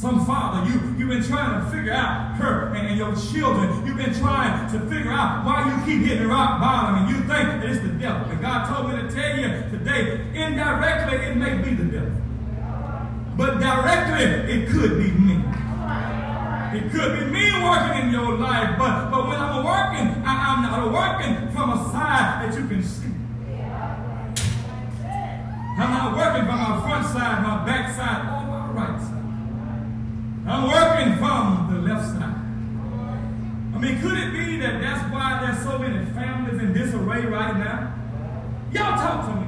Some 0.00 0.24
father, 0.24 0.66
you, 0.66 0.80
you've 0.96 1.10
been 1.10 1.22
trying 1.22 1.62
to 1.62 1.70
figure 1.70 1.92
out 1.92 2.34
her 2.36 2.72
and, 2.72 2.88
and 2.88 2.96
your 2.96 3.14
children. 3.14 3.84
You've 3.84 3.98
been 3.98 4.14
trying 4.14 4.72
to 4.72 4.80
figure 4.88 5.12
out 5.12 5.44
why 5.44 5.68
you 5.68 5.76
keep 5.84 6.08
hitting 6.08 6.26
rock 6.26 6.58
bottom 6.58 7.04
and 7.04 7.10
you 7.10 7.16
think 7.16 7.28
that 7.28 7.68
it's 7.68 7.82
the 7.82 7.92
devil. 8.00 8.30
And 8.30 8.40
God 8.40 8.64
told 8.64 8.88
me 8.88 8.96
to 8.96 9.14
tell 9.14 9.36
you 9.36 9.48
today, 9.68 10.24
indirectly, 10.32 11.18
it 11.18 11.36
may 11.36 11.60
be 11.60 11.74
the 11.74 11.84
devil. 11.84 12.16
But 13.36 13.60
directly, 13.60 14.24
it 14.24 14.70
could 14.70 14.96
be 14.96 15.12
me. 15.12 15.36
It 16.72 16.90
could 16.92 17.20
be 17.20 17.26
me 17.28 17.62
working 17.62 18.08
in 18.08 18.10
your 18.10 18.38
life, 18.38 18.78
but, 18.78 19.10
but 19.10 19.28
when 19.28 19.36
I'm 19.36 19.62
working, 19.62 20.24
I, 20.24 20.54
am 20.54 20.62
not 20.62 20.92
working 20.94 21.52
from 21.52 21.72
a 21.72 21.92
side 21.92 22.48
that 22.48 22.58
you 22.58 22.66
can 22.66 22.82
see. 22.82 23.12
I'm 25.76 25.90
not 25.92 26.16
working 26.16 26.46
from 26.46 26.56
my 26.56 26.80
front 26.88 27.06
side, 27.08 27.42
my 27.42 27.66
back 27.66 27.94
side, 27.94 28.24
or 28.32 28.48
my 28.48 28.70
right 28.72 28.98
side. 28.98 29.09
So 35.70 35.78
many 35.78 36.04
families 36.06 36.60
in 36.60 36.72
disarray 36.72 37.26
right 37.26 37.56
now? 37.56 37.94
Y'all 38.72 38.96
talk 38.96 39.26
to 39.26 39.40
me. 39.40 39.46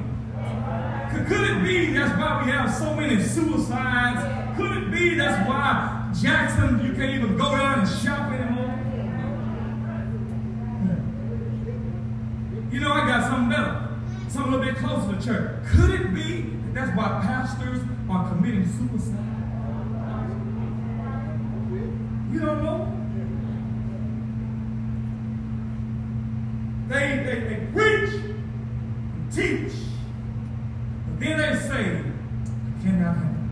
Could, 1.11 1.27
could 1.27 1.49
it 1.49 1.63
be 1.65 1.91
that's 1.91 2.17
why 2.17 2.45
we 2.45 2.51
have 2.51 2.73
so 2.73 2.93
many 2.93 3.21
suicides? 3.21 4.55
Could 4.55 4.71
it 4.77 4.89
be 4.89 5.15
that's 5.15 5.45
why 5.45 6.09
Jackson, 6.21 6.85
you 6.85 6.93
can't 6.93 7.11
even 7.11 7.35
go 7.35 7.51
down 7.51 7.79
and 7.79 7.89
shop 7.89 8.31
anymore? 8.31 8.71
You 12.71 12.79
know, 12.79 12.93
I 12.93 13.05
got 13.05 13.23
something 13.29 13.49
better, 13.49 13.89
something 14.29 14.53
a 14.53 14.57
little 14.57 14.73
bit 14.73 14.81
closer 14.81 15.17
to 15.17 15.25
church. 15.25 15.65
Could 15.75 15.89
it 15.89 16.13
be 16.13 16.43
that 16.71 16.85
that's 16.85 16.97
why 16.97 17.19
pastors 17.21 17.81
are 18.09 18.29
committing 18.29 18.65
suicide? 18.65 19.19
You 22.31 22.39
don't 22.39 22.63
know? 22.63 23.03
They, 26.89 27.23
they, 27.25 27.39
they 27.47 27.67
preach 27.71 28.13
and 28.13 29.31
teach, 29.31 29.73
but 31.07 31.19
then 31.19 31.37
they 31.37 31.55
say, 31.59 32.03
I 32.03 32.83
cannot 32.83 33.15
handle 33.17 33.43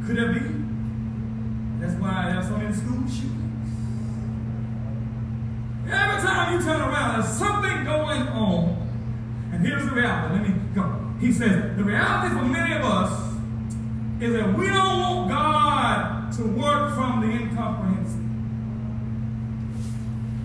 it. 0.00 0.06
Could 0.06 0.18
it 0.18 0.30
be? 0.32 0.40
That's 1.80 2.00
why 2.00 2.30
there's 2.30 2.46
so 2.46 2.56
many 2.56 2.72
school 2.72 3.06
shootings. 3.06 3.70
Every 5.90 6.22
time 6.22 6.54
you 6.54 6.64
turn 6.64 6.80
around, 6.80 7.20
there's 7.20 7.36
something 7.36 7.84
going 7.84 8.22
on. 8.28 8.88
And 9.52 9.66
here's 9.66 9.84
the 9.84 9.90
reality. 9.90 10.34
Let 10.36 10.42
me 10.48 10.54
go. 10.74 10.84
He 11.28 11.34
says, 11.34 11.76
the 11.76 11.84
reality 11.84 12.34
for 12.34 12.42
many 12.42 12.74
of 12.74 12.82
us 12.86 13.34
is 14.18 14.32
that 14.32 14.56
we 14.56 14.66
don't 14.66 14.98
want 14.98 15.28
God 15.28 16.32
to 16.32 16.42
work 16.44 16.94
from 16.94 17.20
the 17.20 17.26
incomprehensible. 17.26 18.24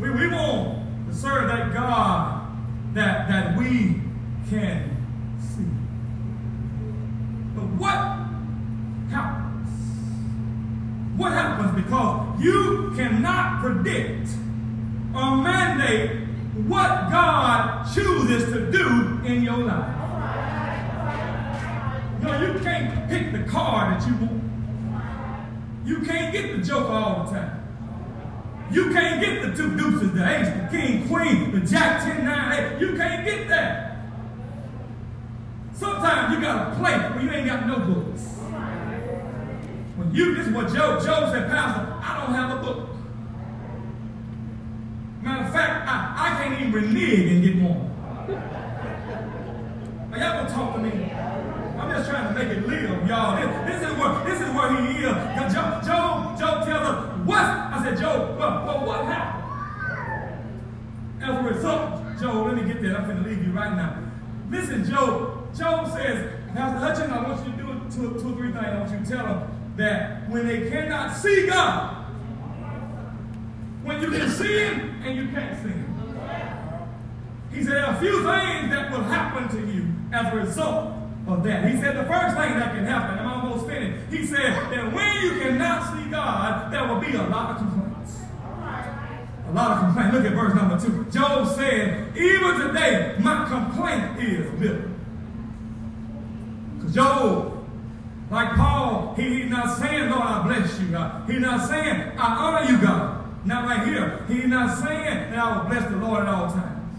We, 0.02 0.12
we 0.12 0.28
want 0.28 1.08
to 1.08 1.16
serve 1.16 1.48
that 1.48 1.74
God 1.74 2.54
that, 2.96 3.30
that 3.30 3.58
we 3.58 4.02
can 4.50 4.98
see. 5.40 5.64
But 7.56 7.64
what 7.80 7.96
happens? 9.10 9.70
What 11.16 11.32
happens? 11.32 11.82
Because 11.82 12.44
you 12.44 12.92
cannot 12.98 13.62
predict 13.62 14.28
or 15.16 15.38
mandate 15.38 16.28
what 16.68 17.10
God 17.10 17.86
chooses 17.96 18.52
to 18.52 18.70
do 18.70 19.22
in 19.24 19.44
your 19.44 19.60
life. 19.60 20.03
The 23.44 23.50
car 23.50 23.92
that 23.92 24.08
you 24.08 24.16
want. 24.16 24.44
You 25.86 26.02
can't 26.02 26.32
get 26.32 26.56
the 26.56 26.64
joker 26.64 26.92
all 26.92 27.26
the 27.26 27.32
time. 27.32 27.60
You 28.72 28.92
can't 28.92 29.22
get 29.22 29.42
the 29.42 29.56
two 29.56 29.78
deuces, 29.78 30.14
the 30.14 30.28
ace, 30.28 30.48
the 30.48 30.78
king, 30.78 31.08
queen, 31.08 31.52
the 31.52 31.60
jack, 31.60 32.04
10, 32.04 32.24
9, 32.24 32.74
8. 32.76 32.82
You 32.82 32.96
can't 32.96 33.26
get 33.26 33.48
that. 33.50 33.98
Sometimes 35.74 36.34
you 36.34 36.42
got 36.42 36.70
to 36.70 36.76
play 36.80 36.94
when 36.94 37.26
you 37.26 37.32
ain't 37.32 37.48
got 37.48 37.68
no 37.68 37.80
books. 37.80 38.22
When 39.96 40.14
you, 40.14 40.36
this 40.36 40.48
is 40.48 40.54
what 40.54 40.68
Joe, 40.74 41.00
Joe 41.00 41.30
said, 41.32 41.50
Pastor, 41.50 41.94
I 42.02 42.26
don't 42.26 42.34
have 42.34 42.58
a 42.58 42.62
book. 42.62 42.90
Matter 45.22 45.46
of 45.46 45.54
fact, 45.54 45.88
I, 45.88 46.16
I 46.18 46.44
can't 46.44 46.62
even 46.62 46.72
renege 46.72 47.32
and 47.32 47.44
get 47.44 47.56
one. 47.62 47.90
Now, 50.10 50.18
y'all 50.18 50.44
gonna 50.44 50.50
talk 50.50 50.76
to 50.76 50.82
me. 50.82 51.13
Trying 52.14 52.36
to 52.36 52.44
make 52.44 52.56
it 52.56 52.68
live, 52.68 53.08
y'all. 53.08 53.36
This, 53.38 53.82
this 53.82 53.90
is 53.90 53.98
where 53.98 54.24
this 54.24 54.40
is 54.40 54.54
where 54.54 54.86
he 54.86 55.00
is. 55.00 55.52
Joe, 55.52 55.82
Joe, 55.84 56.36
Joe 56.38 56.64
tells 56.64 56.88
us 56.88 57.26
what? 57.26 57.42
I 57.42 57.82
said, 57.84 57.98
Joe, 57.98 58.36
well, 58.38 58.64
well 58.68 58.86
what 58.86 59.06
happened? 59.06 60.44
As 61.24 61.30
a 61.30 61.42
result, 61.42 62.20
Joe, 62.22 62.44
let 62.44 62.56
me 62.56 62.72
get 62.72 62.84
that. 62.84 62.98
I'm 62.98 63.08
gonna 63.08 63.28
leave 63.28 63.44
you 63.44 63.52
right 63.52 63.76
now. 63.76 63.98
Listen, 64.52 64.88
Joe. 64.88 65.48
Joe 65.58 65.92
says, 65.92 66.32
Pastor 66.54 66.78
Hutchins, 66.78 67.12
I 67.12 67.24
want 67.24 67.48
you 67.48 67.52
to 67.52 67.58
do 67.58 67.80
two, 67.90 68.22
two 68.22 68.36
three 68.36 68.52
things. 68.52 68.64
I 68.64 68.78
want 68.78 68.92
you 68.92 69.00
to 69.00 69.06
tell 69.12 69.26
them 69.26 69.74
that 69.78 70.30
when 70.30 70.48
they 70.48 70.70
cannot 70.70 71.18
see 71.18 71.48
God, 71.48 71.96
when 73.82 74.04
you 74.04 74.12
can 74.12 74.30
see 74.30 74.60
him 74.60 75.02
and 75.04 75.18
you 75.18 75.30
can't 75.30 75.60
see 75.64 75.70
him. 75.70 75.90
He 77.52 77.64
said 77.64 77.84
a 77.84 78.00
few 78.00 78.18
things 78.18 78.70
that 78.70 78.92
will 78.92 79.04
happen 79.04 79.50
to 79.50 79.74
you 79.74 79.88
as 80.12 80.32
a 80.32 80.36
result 80.36 81.03
of 81.28 81.44
that. 81.44 81.70
He 81.70 81.80
said 81.80 81.96
the 81.96 82.04
first 82.04 82.36
thing 82.36 82.60
that 82.60 82.76
can 82.76 82.86
happen, 82.86 83.20
I'm 83.20 83.28
almost 83.28 83.68
finished. 83.68 84.12
He 84.12 84.26
said 84.26 84.54
that 84.72 84.94
when 84.94 85.22
you 85.22 85.40
cannot 85.40 85.96
see 85.96 86.10
God, 86.10 86.72
there 86.72 86.88
will 86.88 87.00
be 87.00 87.16
a 87.16 87.24
lot 87.24 87.52
of 87.52 87.58
complaints. 87.58 88.20
A 89.48 89.52
lot 89.54 89.72
of 89.72 89.80
complaints. 89.86 90.16
Look 90.16 90.26
at 90.26 90.34
verse 90.34 90.56
number 90.56 90.80
two. 90.80 91.06
Job 91.12 91.48
said, 91.56 92.18
even 92.18 92.60
today, 92.68 93.16
my 93.20 93.48
complaint 93.48 94.20
is 94.20 94.60
bitter. 94.60 94.92
Because 96.76 96.94
Job, 96.94 97.68
like 98.30 98.56
Paul, 98.56 99.14
he, 99.16 99.44
he's 99.44 99.50
not 99.50 99.78
saying, 99.78 100.10
Lord, 100.10 100.24
I 100.24 100.44
bless 100.46 100.80
you, 100.80 100.88
God. 100.88 101.30
He's 101.30 101.40
not 101.40 101.70
saying, 101.70 102.18
I 102.18 102.36
honor 102.36 102.72
you, 102.72 102.82
God. 102.82 103.46
Not 103.46 103.66
right 103.66 103.88
here. 103.88 104.26
He's 104.28 104.46
not 104.46 104.78
saying 104.78 105.32
that 105.32 105.38
I 105.38 105.58
will 105.58 105.70
bless 105.70 105.90
the 105.90 105.98
Lord 105.98 106.24
at 106.24 106.30
all 106.30 106.52
times. 106.52 106.98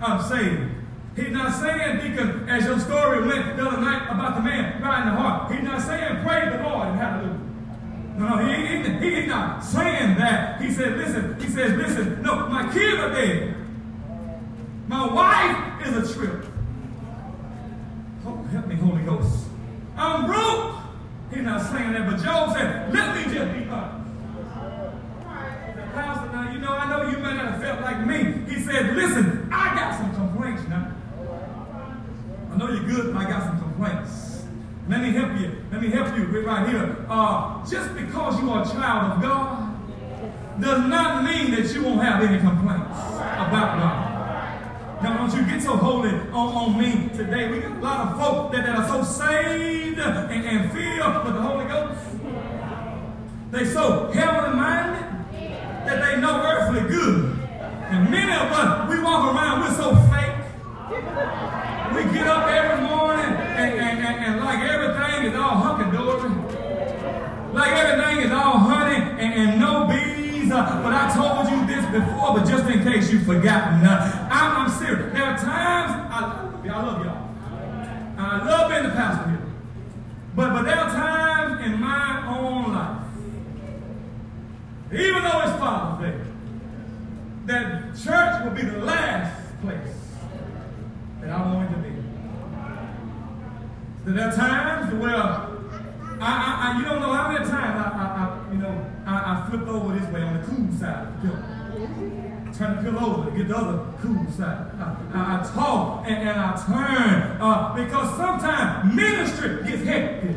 I'm 0.00 0.22
saying. 0.22 0.73
He's 1.16 1.30
not 1.30 1.54
saying, 1.60 1.98
Deacon, 2.00 2.48
as 2.48 2.64
your 2.64 2.78
story 2.80 3.26
went 3.26 3.56
the 3.56 3.66
other 3.66 3.80
night 3.80 4.10
about 4.10 4.36
the 4.36 4.42
man 4.42 4.74
in 4.74 4.80
the 4.80 4.86
heart. 4.86 5.52
He's 5.52 5.62
not 5.62 5.80
saying, 5.80 6.24
praise 6.24 6.52
the 6.52 6.62
Lord 6.62 6.88
and 6.88 6.98
hallelujah. 6.98 7.40
No, 8.16 8.28
no, 8.28 8.46
he, 8.46 9.08
he, 9.08 9.14
he's 9.20 9.28
not 9.28 9.64
saying 9.64 10.16
that. 10.18 10.60
He 10.60 10.72
said, 10.72 10.96
listen, 10.96 11.38
he 11.40 11.48
says, 11.48 11.72
listen, 11.76 12.22
no, 12.22 12.48
my 12.48 12.72
kids 12.72 12.98
are 12.98 13.10
dead. 13.10 13.54
My 14.86 15.06
wife 15.06 15.86
is 15.86 16.10
a 16.10 16.14
trip. 16.14 16.44
Oh, 18.26 18.42
help 18.44 18.66
me, 18.66 18.74
Holy 18.76 19.02
Ghost. 19.02 19.46
I'm 19.96 20.26
broke. 20.26 20.76
He's 21.32 21.42
not 21.42 21.62
saying 21.70 21.92
that, 21.92 22.10
but 22.10 22.22
Job 22.22 22.56
said, 22.56 22.92
let 22.92 23.16
me 23.16 23.34
just 23.34 23.52
be 23.52 23.68
honest. 23.68 24.10
Pastor, 25.94 26.32
now 26.32 26.52
you 26.52 26.58
know, 26.58 26.72
I 26.72 26.88
know 26.88 27.08
you 27.08 27.18
might 27.18 27.34
not 27.34 27.52
have 27.52 27.62
felt 27.62 27.80
like 27.82 28.04
me. 28.04 28.52
He 28.52 28.60
said, 28.60 28.96
listen, 28.96 29.48
I 29.52 29.74
got 29.74 29.96
some 29.96 30.14
complaints 30.14 30.62
now. 30.68 30.92
I 32.52 32.56
know 32.56 32.68
you're 32.68 32.84
good, 32.84 33.12
but 33.12 33.26
I 33.26 33.30
got 33.30 33.42
some 33.42 33.58
complaints. 33.58 34.44
Let 34.88 35.00
me 35.00 35.10
help 35.10 35.40
you. 35.40 35.64
Let 35.72 35.73
me 35.84 35.90
help 35.90 36.16
you 36.16 36.24
right 36.40 36.68
here. 36.68 36.96
Uh, 37.08 37.64
just 37.66 37.94
because 37.94 38.40
you 38.40 38.50
are 38.50 38.62
a 38.62 38.64
child 38.64 39.12
of 39.12 39.22
God 39.22 39.70
does 40.60 40.88
not 40.88 41.24
mean 41.24 41.50
that 41.50 41.74
you 41.74 41.82
won't 41.82 42.02
have 42.02 42.22
any 42.22 42.38
complaints 42.38 42.98
about 43.44 43.78
God. 43.78 44.14
Now, 45.02 45.18
don't 45.18 45.36
you 45.36 45.44
get 45.46 45.62
so 45.62 45.76
holy 45.76 46.10
on, 46.10 46.32
on 46.32 46.78
me 46.78 47.10
today. 47.14 47.50
We 47.50 47.60
got 47.60 47.72
a 47.72 47.80
lot 47.80 48.00
of 48.08 48.18
folk 48.18 48.52
that, 48.52 48.64
that 48.64 48.76
are 48.76 48.88
so 48.88 49.02
saved 49.02 49.98
and, 49.98 50.32
and 50.32 50.72
filled 50.72 51.24
with 51.24 51.34
the 51.34 51.42
Holy 51.42 51.66
Ghost. 51.66 52.00
They 53.50 53.64
so 53.66 54.10
heavenly 54.12 54.56
minded 54.56 55.04
that 55.86 56.00
they 56.00 56.20
know 56.20 56.40
earthly 56.42 56.88
good. 56.88 57.38
And 57.90 58.10
many 58.10 58.32
of 58.32 58.50
us, 58.50 58.88
we 58.88 59.02
walk 59.02 59.34
around, 59.34 59.60
we're 59.60 59.74
so 59.74 59.94
fake. 60.08 60.30
We 61.94 62.02
get 62.14 62.26
up 62.26 62.48
every 62.48 62.86
morning 62.88 63.26
and, 63.26 63.78
and, 63.78 63.98
and, 64.00 64.24
and 64.24 64.44
like 64.44 64.58
everything 64.60 65.30
is 65.30 65.36
all 65.38 65.56
hunky-dory. 65.56 66.30
Like 67.52 67.72
everything 67.84 68.24
is 68.26 68.32
all 68.32 68.58
honey 68.58 68.96
and, 68.96 69.34
and 69.34 69.60
no 69.60 69.86
bees. 69.86 70.50
Uh, 70.50 70.80
but 70.82 70.92
I 70.92 71.12
told 71.14 71.50
you 71.50 71.66
this 71.66 71.84
before, 71.86 72.38
but 72.38 72.46
just 72.46 72.68
in 72.68 72.82
case 72.82 73.12
you've 73.12 73.24
forgotten, 73.24 73.84
uh, 73.86 74.28
I'm, 74.30 74.66
I'm 74.66 74.70
serious. 74.70 75.12
There 75.12 75.24
are 75.24 75.38
times, 75.38 75.92
I, 76.10 76.50
I 76.68 76.82
love 76.82 77.04
y'all. 77.04 77.30
I 78.16 78.44
love 78.46 78.70
being 78.70 78.82
the 78.84 78.90
pastor 78.90 79.30
here. 79.30 79.40
But, 80.34 80.52
but 80.52 80.62
there 80.64 80.78
are 80.78 80.90
times 80.90 81.64
in 81.64 81.80
my 81.80 82.26
own 82.28 82.72
life 82.72 83.04
even 84.94 85.24
though 85.24 85.40
it's 85.40 85.58
Father's 85.58 86.12
Day, 86.12 86.24
that 87.46 87.96
church 87.96 88.44
will 88.44 88.52
be 88.52 88.62
the 88.62 88.78
last 88.84 89.60
place 89.60 89.96
that 91.20 91.30
I 91.30 91.52
want 91.52 91.70
it 91.70 91.74
to 91.74 91.80
be. 91.82 91.90
There 94.12 94.28
are 94.28 94.32
times 94.32 94.94
where 94.94 95.16
I, 95.16 95.48
I, 96.20 96.74
I, 96.74 96.78
you 96.78 96.84
don't 96.84 97.00
know 97.00 97.12
how 97.12 97.32
many 97.32 97.44
times 97.44 97.52
I, 97.52 97.88
I, 97.90 98.04
I 98.22 98.52
you 98.52 98.58
know, 98.58 98.86
I, 99.04 99.12
I 99.14 99.50
flipped 99.50 99.68
over 99.68 99.98
this 99.98 100.08
way 100.10 100.22
on 100.22 100.40
the 100.40 100.46
cool 100.74 100.80
side 100.80 101.06
of 101.06 101.22
the 101.22 101.28
pillow. 101.28 101.42
Turn 102.54 102.96
over 102.96 103.30
to 103.30 103.36
get 103.36 103.48
the 103.48 103.56
other 103.56 103.78
cool 104.00 104.26
side. 104.30 104.70
I, 104.78 104.96
I, 105.12 105.52
talk 105.52 106.06
and, 106.06 106.28
and 106.28 106.38
I 106.38 106.54
turn 106.64 107.40
uh, 107.40 107.74
because 107.74 108.16
sometimes 108.16 108.94
ministry 108.94 109.64
gets 109.68 109.82
hectic. 109.82 110.36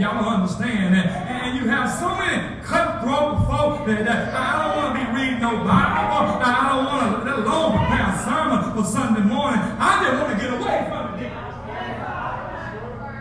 Y'all 0.00 0.24
don't 0.24 0.42
understand 0.42 0.94
that. 0.94 1.06
And 1.06 1.56
you 1.56 1.70
have 1.70 1.88
so 1.88 2.08
many 2.18 2.60
cutthroat 2.62 3.46
folk 3.46 3.86
that, 3.86 4.04
that 4.04 4.34
I 4.34 4.66
don't 4.66 4.74
want 4.76 4.98
to 4.98 5.06
be 5.06 5.06
reading 5.20 5.40
no 5.40 5.50
Bible. 5.62 6.42
I 6.42 6.68
don't 6.74 6.84
want 6.84 7.22
to, 7.22 7.30
let 7.30 7.38
alone 7.46 7.78
prepare 7.78 8.10
a 8.10 8.18
sermon 8.26 8.74
for 8.74 8.82
Sunday 8.90 9.22
morning. 9.22 9.60
I 9.78 10.02
just 10.02 10.18
want 10.20 10.34
to 10.34 10.38
get 10.42 10.50
away 10.50 10.78
from 10.90 11.14
it. 11.14 11.30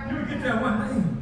You 0.09 0.25
get 0.25 0.41
that 0.49 0.57
one 0.63 0.81
day. 0.81 1.13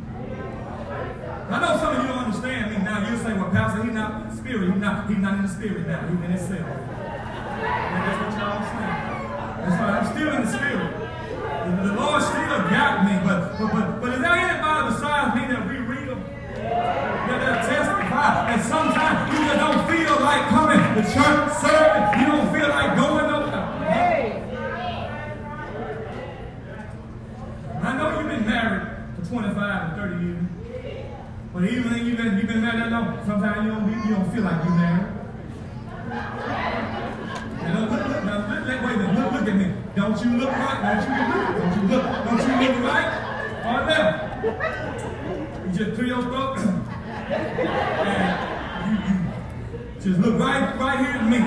I 1.52 1.60
know 1.60 1.78
some 1.84 1.96
of 1.98 2.02
you 2.02 2.08
don't 2.08 2.24
understand 2.24 2.72
me 2.72 2.78
now. 2.78 3.12
You 3.12 3.18
say, 3.18 3.34
well, 3.34 3.52
Pastor, 3.52 3.84
he's 3.84 3.92
not 3.92 4.31
spirit. 4.52 4.74
He's 4.74 4.82
not, 4.82 5.08
he's 5.08 5.18
not 5.18 5.34
in 5.36 5.42
the 5.44 5.48
spirit 5.48 5.88
now. 5.88 6.02
He's 6.08 6.20
in 6.20 6.32
himself. 6.32 6.68
And 6.68 8.02
that's 8.04 8.20
what 8.20 8.32
y'all 8.36 8.60
saying. 8.68 9.00
That's 9.64 9.78
why 9.80 9.88
I'm 9.96 10.08
still 10.12 10.32
in 10.36 10.42
the 10.44 10.52
spirit. 10.52 10.92
The 11.88 11.94
Lord 11.96 12.22
still 12.22 12.60
got 12.68 13.06
me, 13.08 13.16
but, 13.24 13.58
but, 13.58 13.72
but, 13.72 14.02
but 14.02 14.14
is 14.14 14.20
there 14.20 14.34
anybody 14.34 14.92
besides 14.92 15.36
me 15.36 15.48
that 15.48 15.64
we 15.70 15.78
read 15.78 16.10
them? 16.10 16.20
That, 16.20 17.40
that 17.40 17.64
testify 17.64 18.52
that 18.52 18.60
sometimes 18.66 19.32
you 19.32 19.40
just 19.40 19.60
don't 19.64 19.88
feel 19.88 20.20
like 20.20 20.44
coming 20.52 20.84
to 21.00 21.04
church 21.08 21.48
serving. 21.64 22.20
You 22.20 22.26
don't 22.28 22.52
feel 22.52 22.68
like 22.68 22.98
going 22.98 23.28
nowhere. 23.32 23.52
I 27.82 27.98
know 27.98 28.20
you've 28.20 28.30
been 28.30 28.46
married 28.46 28.84
for 29.16 29.26
25 29.30 29.58
and 29.58 29.96
30 29.96 30.26
years. 30.26 30.44
But 31.54 31.64
even 31.66 31.94
if 31.94 32.06
you've 32.06 32.18
been, 32.18 32.32
long, 33.02 33.26
sometimes 33.26 33.66
you 33.66 33.72
don't, 33.72 33.90
you 34.06 34.16
don't 34.16 34.32
feel 34.34 34.44
like 34.44 34.64
you're 34.64 34.76
married. 34.76 35.08
Now, 37.62 37.80
look, 37.80 37.92
look, 37.92 38.24
now, 38.24 38.38
look, 38.48 38.82
wait 38.82 38.96
a 38.96 38.98
minute, 38.98 39.16
look, 39.16 39.32
look 39.32 39.48
at 39.48 39.56
me. 39.56 39.74
Don't 39.96 40.26
you 40.26 40.32
look 40.38 40.52
right? 40.52 40.82
Don't 40.82 41.04
you 41.08 41.16
look? 41.32 41.48
Don't 41.58 41.74
you 41.76 41.84
look? 41.88 42.06
Don't 42.26 42.42
you 42.42 42.56
look 42.68 42.78
right? 42.90 43.10
Or 43.66 43.80
left? 43.86 44.18
You 45.66 45.72
just 45.78 45.92
clear 45.96 46.08
your 46.08 46.22
throat 46.24 46.58
and 46.58 46.68
you, 48.92 48.96
you 49.14 50.02
just 50.02 50.20
look 50.20 50.40
right, 50.40 50.78
right 50.80 51.00
here 51.00 51.16
at 51.16 51.26
me. 51.30 51.40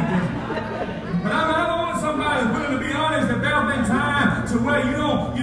But 1.23 1.33
I'm, 1.33 1.55
I 1.55 1.77
want 1.83 2.01
somebody 2.01 2.47
who's 2.47 2.53
willing 2.57 2.79
to 2.79 2.87
be 2.87 2.93
honest 2.93 3.29
that 3.29 3.41
there'll 3.41 3.67
been 3.67 3.85
time 3.85 4.47
to 4.49 4.59
where 4.59 4.85
you 4.87 4.93
don't, 4.93 5.34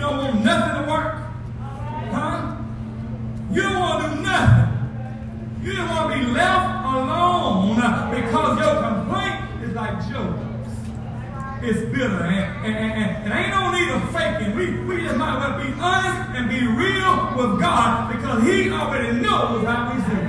It's 11.63 11.79
bitter 11.91 12.23
and, 12.23 12.65
and, 12.65 12.75
and, 12.75 13.23
and 13.23 13.33
ain't 13.33 13.49
no 13.51 13.71
need 13.71 13.89
of 13.91 14.11
faking. 14.11 14.55
We, 14.55 14.79
we 14.79 15.03
just 15.03 15.15
might 15.15 15.37
well 15.37 15.61
be 15.61 15.71
honest 15.79 16.35
and 16.35 16.49
be 16.49 16.65
real 16.65 17.35
with 17.37 17.59
God 17.59 18.11
because 18.11 18.43
He 18.43 18.71
already 18.71 19.19
knows 19.21 19.63
how 19.67 19.93
we 19.93 20.01
feel. 20.01 20.25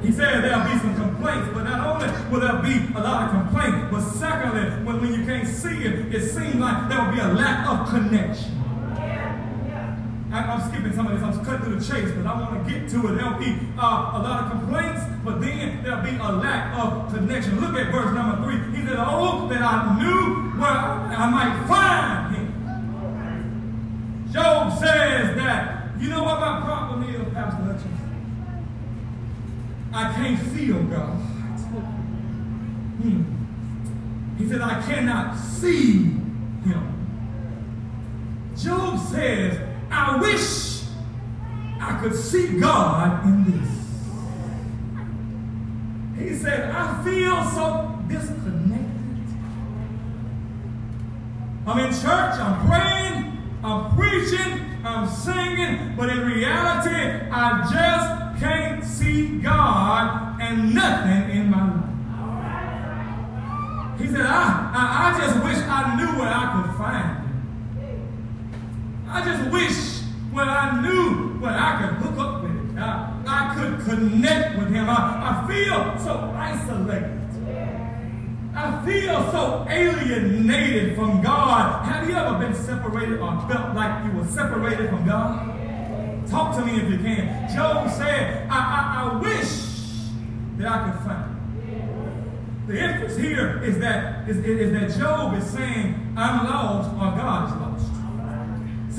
He 0.00 0.12
said 0.12 0.44
there'll 0.44 0.62
be 0.64 0.78
some 0.78 0.94
complaints, 0.94 1.48
but 1.52 1.64
not 1.64 1.84
only 1.84 2.06
will 2.30 2.38
there 2.38 2.62
be 2.62 2.94
a 2.94 3.00
lot 3.00 3.24
of 3.24 3.30
complaints, 3.32 3.88
but 3.90 4.00
secondly, 4.00 4.84
when, 4.84 5.00
when 5.00 5.12
you 5.12 5.26
can't 5.26 5.48
see 5.48 5.82
it, 5.82 6.14
it 6.14 6.30
seems 6.30 6.54
like 6.54 6.88
there 6.88 7.04
will 7.04 7.12
be 7.12 7.18
a 7.18 7.32
lack 7.34 7.66
of 7.68 7.88
connection. 7.88 8.59
Skipping 10.70 10.94
some 10.94 11.06
of 11.08 11.12
this. 11.12 11.22
I'm 11.22 11.44
cutting 11.44 11.62
through 11.66 11.78
the 11.80 11.84
chase 11.84 12.10
because 12.10 12.26
I 12.26 12.40
want 12.40 12.66
to 12.66 12.72
get 12.72 12.88
to 12.90 13.08
it. 13.08 13.16
There'll 13.16 13.38
be 13.38 13.58
uh, 13.76 14.12
a 14.14 14.20
lot 14.22 14.44
of 14.44 14.50
complaints, 14.52 15.02
but 15.24 15.40
then 15.40 15.82
there'll 15.82 16.02
be 16.02 16.16
a 16.16 16.32
lack 16.32 16.78
of 16.78 17.12
connection. 17.12 17.60
Look 17.60 17.74
at 17.74 17.90
verse 17.90 18.14
number 18.14 18.42
three. 18.44 18.78
He 18.78 18.86
said, 18.86 18.96
Oh, 18.98 19.48
that 19.48 19.62
I 19.62 19.98
knew 19.98 20.50
where 20.60 20.70
I 20.70 21.30
might 21.30 21.66
find 21.66 22.36
him. 22.36 22.46
Job 24.32 24.78
says 24.78 25.34
that, 25.36 25.88
you 25.98 26.08
know 26.08 26.22
what 26.22 26.38
my 26.38 26.60
problem 26.60 27.02
is, 27.02 27.34
Pastor 27.34 27.62
Hutchins? 27.62 28.00
I 29.92 30.12
can't 30.12 30.38
feel 30.52 30.82
God. 30.84 31.16
Hmm. 33.02 33.40
He 34.38 34.48
said, 34.48 34.60
I 34.60 34.80
cannot 34.82 35.36
see 35.36 35.94
him. 36.64 36.96
Job 38.56 38.98
says, 39.10 39.69
I 40.02 40.16
wish 40.18 40.84
I 41.78 41.98
could 42.00 42.14
see 42.14 42.58
God 42.58 43.22
in 43.26 43.44
this. 43.44 43.68
He 46.18 46.34
said, 46.36 46.70
I 46.70 47.04
feel 47.04 47.44
so 47.50 47.98
disconnected. 48.08 49.26
I'm 51.66 51.78
in 51.80 51.92
church, 51.92 52.40
I'm 52.40 52.66
praying, 52.66 53.38
I'm 53.62 53.94
preaching, 53.94 54.64
I'm 54.84 55.06
singing, 55.06 55.94
but 55.98 56.08
in 56.08 56.26
reality, 56.26 57.28
I 57.30 57.68
just 57.70 58.40
can't 58.42 58.82
see 58.82 59.38
God 59.40 60.40
and 60.40 60.74
nothing 60.74 61.30
in 61.36 61.50
my 61.50 61.74
life. 61.74 61.84
He 64.00 64.06
said, 64.06 64.24
I, 64.24 64.70
I, 64.74 65.12
I 65.12 65.18
just 65.18 65.44
wish 65.44 65.58
I 65.58 65.94
knew 65.96 66.18
where 66.18 66.32
I 66.32 66.62
could 66.62 66.74
find 66.78 67.19
I 69.12 69.24
just 69.24 69.50
wish 69.50 70.02
when 70.32 70.48
I 70.48 70.80
knew 70.80 71.38
when 71.40 71.52
I 71.52 71.80
could 71.80 71.96
hook 71.96 72.18
up 72.18 72.42
with 72.42 72.52
it, 72.52 72.78
I, 72.78 73.22
I 73.26 73.54
could 73.54 73.84
connect 73.84 74.58
with 74.58 74.68
him. 74.68 74.88
I, 74.88 74.94
I 74.94 75.48
feel 75.48 75.98
so 76.04 76.32
isolated. 76.36 77.16
I 78.54 78.84
feel 78.84 79.30
so 79.30 79.66
alienated 79.68 80.96
from 80.96 81.22
God. 81.22 81.84
Have 81.86 82.08
you 82.08 82.14
ever 82.14 82.38
been 82.38 82.54
separated 82.54 83.18
or 83.20 83.40
felt 83.48 83.74
like 83.74 84.04
you 84.04 84.18
were 84.18 84.26
separated 84.26 84.90
from 84.90 85.06
God? 85.06 85.56
Talk 86.28 86.56
to 86.56 86.64
me 86.64 86.80
if 86.80 86.90
you 86.90 86.98
can. 86.98 87.54
Job 87.54 87.90
said, 87.90 88.48
I, 88.50 88.58
I, 88.58 89.02
I 89.02 89.20
wish 89.20 89.66
that 90.58 90.68
I 90.68 90.90
could 90.90 91.04
find 91.04 91.30
the 92.70 92.78
emphasis 92.78 93.18
here 93.18 93.62
is 93.64 93.78
that 93.80 94.28
is, 94.28 94.38
is 94.38 94.72
that 94.72 95.00
Job 95.00 95.34
is 95.34 95.44
saying, 95.50 96.14
I'm 96.16 96.44
lost 96.44 96.90
or 96.90 97.16
God 97.18 97.48
is 97.48 97.56
lost. 97.56 97.89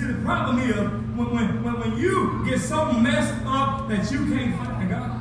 See, 0.02 0.08
the 0.08 0.22
problem 0.24 0.58
is 0.58 0.76
when, 1.16 1.32
when, 1.32 1.64
when, 1.64 1.80
when 1.80 1.98
you 2.00 2.44
get 2.44 2.60
so 2.60 2.92
messed 2.92 3.36
up 3.46 3.88
that 3.88 4.12
you 4.12 4.26
can't 4.26 4.58
find 4.58 4.90
God. 4.90 5.20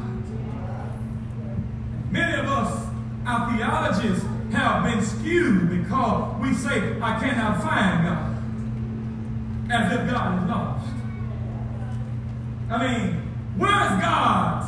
Many 2.11 2.38
of 2.40 2.47
us, 2.47 2.88
our 3.27 3.53
theologies 3.53 4.23
have 4.53 4.85
been 4.85 5.05
skewed 5.05 5.69
because 5.69 6.40
we 6.40 6.55
say, 6.55 6.99
I 6.99 7.21
cannot 7.21 7.62
find 7.62 8.07
God. 8.09 8.37
As 9.71 9.93
if 9.93 10.11
God 10.11 10.43
is 10.43 10.49
lost. 10.49 10.95
I 12.71 12.88
mean, 12.88 13.23
where's 13.59 14.01
God? 14.01 14.64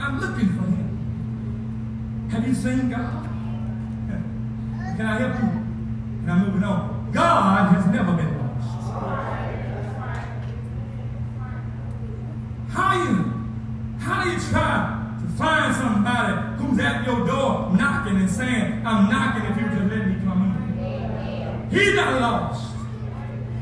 I'm 0.00 0.20
looking 0.20 0.48
for 0.48 0.64
him. 0.64 2.28
Have 2.30 2.46
you 2.46 2.54
seen 2.54 2.90
God? 2.90 3.26
Can 4.98 5.06
I 5.06 5.18
help 5.18 5.42
you? 5.42 5.48
And 5.48 6.30
I'm 6.30 6.46
moving 6.46 6.62
on. 6.62 7.10
God 7.10 7.74
has 7.74 7.86
never 7.86 8.12
been 8.12 8.40
How 12.70 13.02
you, 13.02 13.32
how 13.98 14.24
you 14.24 14.38
try 14.38 15.16
to 15.20 15.28
find 15.36 15.74
somebody 15.74 16.56
who's 16.58 16.78
at 16.78 17.06
your 17.06 17.26
door 17.26 17.70
knocking 17.74 18.16
and 18.16 18.30
saying, 18.30 18.86
I'm 18.86 19.10
knocking 19.10 19.50
if 19.50 19.56
you 19.60 19.68
just 19.68 19.92
let 19.92 20.06
me 20.06 20.14
come 20.24 20.42
in? 20.42 21.70
He's 21.70 21.94
not 21.94 22.20
lost. 22.20 22.74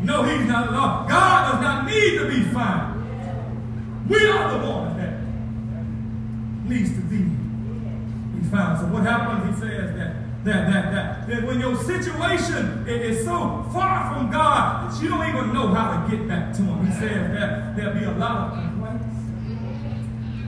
No, 0.02 0.22
he's 0.22 0.46
not 0.46 0.72
lost. 0.72 1.08
God 1.08 1.52
does 1.52 1.60
not 1.62 1.86
need 1.86 2.18
to 2.18 2.28
be 2.28 2.42
found. 2.52 4.08
We 4.08 4.28
are 4.28 4.58
the 4.58 4.66
ones 4.66 4.96
that 4.96 5.20
needs 6.64 6.94
to 6.94 7.00
be, 7.02 7.28
found. 8.50 8.80
So 8.80 8.86
what 8.86 9.02
happens, 9.02 9.54
he 9.54 9.60
says 9.60 9.94
that 9.96 10.28
that, 10.44 10.70
that, 10.70 10.92
that, 10.92 11.28
that 11.28 11.46
when 11.46 11.60
your 11.60 11.76
situation 11.76 12.86
is 12.88 13.24
so 13.24 13.66
far 13.72 14.14
from 14.14 14.30
God 14.30 14.90
that 14.90 15.02
you 15.02 15.08
don't 15.08 15.28
even 15.28 15.52
know 15.52 15.68
how 15.68 16.06
to 16.06 16.16
get 16.16 16.26
back 16.28 16.54
to 16.54 16.62
Him. 16.62 16.86
He 16.86 16.92
says 16.92 17.32
that 17.32 17.76
there'll 17.76 17.94
be 17.94 18.04
a 18.04 18.12
lot 18.12 18.52
of 18.52 18.67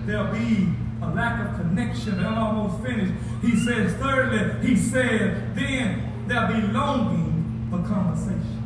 there'll 0.06 0.32
be 0.32 0.68
a 1.02 1.08
lack 1.10 1.48
of 1.48 1.56
connection. 1.56 2.14
And 2.18 2.26
I'm 2.26 2.56
almost 2.56 2.82
finished. 2.84 3.12
He 3.42 3.56
says, 3.56 3.92
thirdly, 3.94 4.66
he 4.66 4.76
said, 4.76 5.54
then 5.54 6.24
there'll 6.26 6.52
be 6.52 6.66
longing 6.68 7.68
for 7.70 7.78
conversation. 7.86 8.56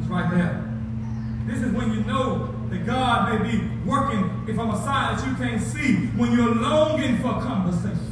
It's 0.00 0.08
right 0.08 0.30
there. 0.30 0.68
This 1.46 1.62
is 1.62 1.72
when 1.72 1.92
you 1.92 2.04
know 2.04 2.54
that 2.70 2.86
God 2.86 3.32
may 3.32 3.50
be 3.50 3.68
working 3.84 4.46
from 4.54 4.70
a 4.70 4.76
side 4.82 5.18
that 5.18 5.26
you 5.26 5.34
can't 5.34 5.60
see, 5.60 6.06
when 6.16 6.32
you're 6.32 6.54
longing 6.54 7.18
for 7.18 7.32
conversation. 7.32 8.08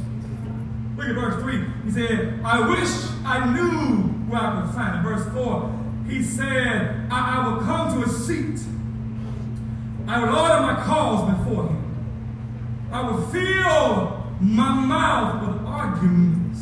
Look 0.97 1.07
at 1.07 1.15
verse 1.15 1.41
3. 1.41 1.65
He 1.85 1.91
said, 1.91 2.41
I 2.43 2.67
wish 2.67 2.89
I 3.25 3.53
knew 3.53 4.03
where 4.29 4.41
I 4.41 4.61
could 4.61 4.75
find 4.75 4.99
it. 4.99 5.09
Verse 5.09 5.33
4, 5.33 5.79
he 6.07 6.21
said, 6.21 7.07
I, 7.09 7.37
I 7.37 7.47
will 7.47 7.61
come 7.61 8.01
to 8.01 8.07
a 8.07 8.09
seat 8.09 8.59
I 10.11 10.19
would 10.19 10.27
order 10.27 10.59
my 10.59 10.75
cause 10.83 11.37
before 11.37 11.67
him. 11.67 12.89
I 12.91 13.09
would 13.09 13.31
fill 13.31 14.27
my 14.41 14.73
mouth 14.73 15.47
with 15.47 15.65
arguments. 15.65 16.59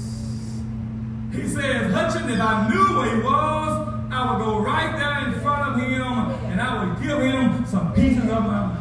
He 1.31 1.47
says, 1.47 1.91
Hutchin, 1.91 2.31
if 2.31 2.39
I 2.39 2.69
knew 2.69 2.99
where 2.99 3.15
he 3.15 3.21
was, 3.23 3.87
I 4.11 4.31
would 4.31 4.45
go 4.45 4.59
right 4.59 4.95
there 4.99 5.33
in 5.33 5.41
front 5.41 5.81
of 5.81 5.81
him 5.81 6.51
and 6.51 6.61
I 6.61 6.85
would 6.85 7.01
give 7.01 7.17
him 7.17 7.65
some 7.65 7.91
pieces 7.93 8.25
of 8.25 8.29
my 8.29 8.39
mind. 8.39 8.77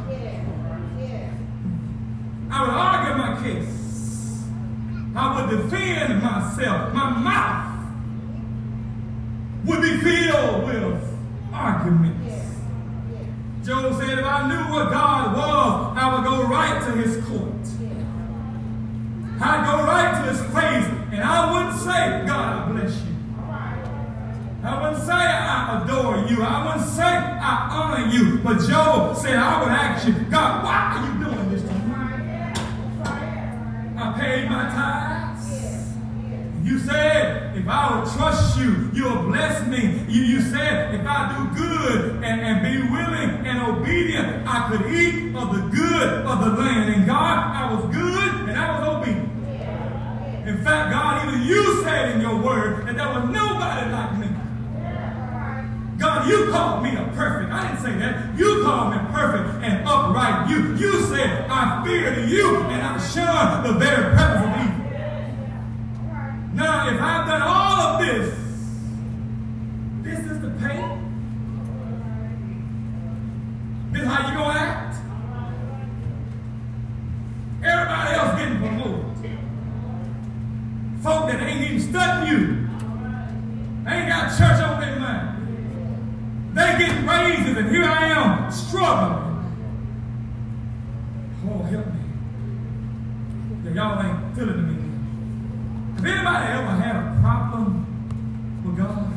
I 2.50 2.60
would 2.60 2.70
argue 2.70 3.14
my 3.16 3.42
case. 3.42 4.44
I 5.16 5.46
would 5.46 5.48
defend 5.62 6.22
myself. 6.22 6.92
My 6.92 7.08
mouth 7.08 7.88
would 9.64 9.80
be 9.80 9.96
filled 9.96 10.66
with 10.66 11.18
arguments. 11.54 12.17
Job 13.68 14.00
said, 14.00 14.18
if 14.18 14.24
I 14.24 14.48
knew 14.48 14.72
what 14.72 14.90
God 14.90 15.36
was, 15.36 15.94
I 15.94 16.14
would 16.14 16.24
go 16.24 16.42
right 16.48 16.82
to 16.86 16.92
his 16.92 17.22
court. 17.26 17.52
I'd 19.42 19.66
go 19.66 19.84
right 19.84 20.24
to 20.24 20.32
his 20.32 20.40
face, 20.40 20.86
and 21.12 21.20
I 21.20 21.52
wouldn't 21.52 21.78
say, 21.78 22.24
God, 22.26 22.62
I 22.62 22.72
bless 22.72 22.96
you. 23.04 23.14
I 24.64 24.80
wouldn't 24.80 25.04
say 25.04 25.12
I 25.12 25.84
adore 25.84 26.16
you. 26.30 26.42
I 26.42 26.64
wouldn't 26.64 26.90
say 26.90 27.02
I 27.02 27.68
honor 27.70 28.06
you. 28.10 28.38
But 28.38 28.66
Job 28.66 29.14
said, 29.18 29.36
I 29.36 29.60
would 29.60 29.68
ask 29.68 30.06
you, 30.06 30.14
God, 30.30 30.64
why 30.64 30.96
are 30.96 31.04
you 31.06 31.12
doing 31.26 31.50
this 31.50 31.60
to 31.60 31.68
me? 31.68 31.92
I 33.98 34.18
paid 34.18 34.48
my 34.48 34.62
tithes. 34.70 35.17
You 36.68 36.78
said, 36.80 37.56
if 37.56 37.66
I 37.66 37.98
would 37.98 38.12
trust 38.12 38.58
you, 38.58 38.90
you'll 38.92 39.22
bless 39.22 39.66
me. 39.66 40.04
You, 40.06 40.20
you 40.20 40.40
said, 40.42 40.94
if 40.94 41.06
I 41.06 41.32
do 41.34 41.58
good 41.58 42.22
and, 42.22 42.42
and 42.42 42.62
be 42.62 42.76
willing 42.92 43.46
and 43.46 43.62
obedient, 43.62 44.46
I 44.46 44.68
could 44.68 44.92
eat 44.92 45.34
of 45.34 45.54
the 45.54 45.62
good 45.74 46.26
of 46.26 46.44
the 46.44 46.50
land. 46.60 46.92
And 46.92 47.06
God, 47.06 47.38
I 47.56 47.72
was 47.72 47.84
good 47.94 48.50
and 48.50 48.58
I 48.58 48.78
was 48.78 48.98
obedient. 48.98 49.32
In 50.46 50.62
fact, 50.62 50.92
God, 50.92 51.26
even 51.26 51.48
you 51.48 51.82
said 51.84 52.14
in 52.14 52.20
your 52.20 52.36
word 52.36 52.86
that 52.86 52.96
there 52.98 53.08
was 53.08 53.24
nobody 53.30 53.90
like 53.90 54.18
me. 54.18 54.28
God, 55.98 56.28
you 56.28 56.50
called 56.50 56.82
me 56.82 56.90
a 56.90 57.04
perfect. 57.16 57.50
I 57.50 57.68
didn't 57.68 57.82
say 57.82 57.98
that. 57.98 58.38
You 58.38 58.62
called 58.62 58.92
me 58.92 58.98
perfect 59.10 59.64
and 59.64 59.88
upright. 59.88 60.50
You, 60.50 60.76
you 60.76 61.00
said, 61.06 61.48
I 61.48 61.82
fear 61.82 62.26
you 62.26 62.58
and 62.58 62.82
I 62.82 62.98
shun 63.08 63.64
the 63.64 63.72
very 63.78 64.14
presence 64.14 64.44
of 64.44 64.60
evil. 64.60 64.67
If 66.88 67.00
I've 67.02 67.26
done 67.26 67.42
all 67.42 67.80
of 67.80 68.00
this, 68.00 68.34
this 70.02 70.20
is 70.20 70.40
the 70.40 70.48
pain. 70.52 71.04
This 73.92 74.02
is 74.02 74.08
how 74.08 74.30
you 74.30 74.34
gonna 74.38 74.58
act. 74.58 74.96
Everybody 77.62 78.14
else 78.14 78.38
getting 78.38 78.58
promoted. 78.58 79.04
Folk 81.02 81.30
that 81.30 81.42
ain't 81.42 81.70
even 81.70 81.80
studying 81.80 82.32
you. 82.32 82.68
Ain't 83.86 84.08
got 84.08 84.38
church 84.38 84.62
on 84.62 84.80
their 84.80 84.98
mind. 84.98 86.54
They 86.54 86.78
getting 86.78 87.06
raises, 87.06 87.56
and 87.56 87.70
here 87.70 87.84
I 87.84 88.06
am 88.06 88.50
struggling. 88.50 89.44
Oh, 91.44 91.62
help 91.64 91.86
me. 91.86 92.00
Yeah, 93.64 93.72
y'all 93.72 94.02
ain't 94.02 94.34
feeling 94.34 94.66
me. 94.68 94.78
Have 95.98 96.06
anybody 96.06 96.52
ever 96.52 96.70
had 96.80 96.94
a 96.94 97.20
problem 97.20 98.62
with 98.64 98.76
God? 98.76 99.12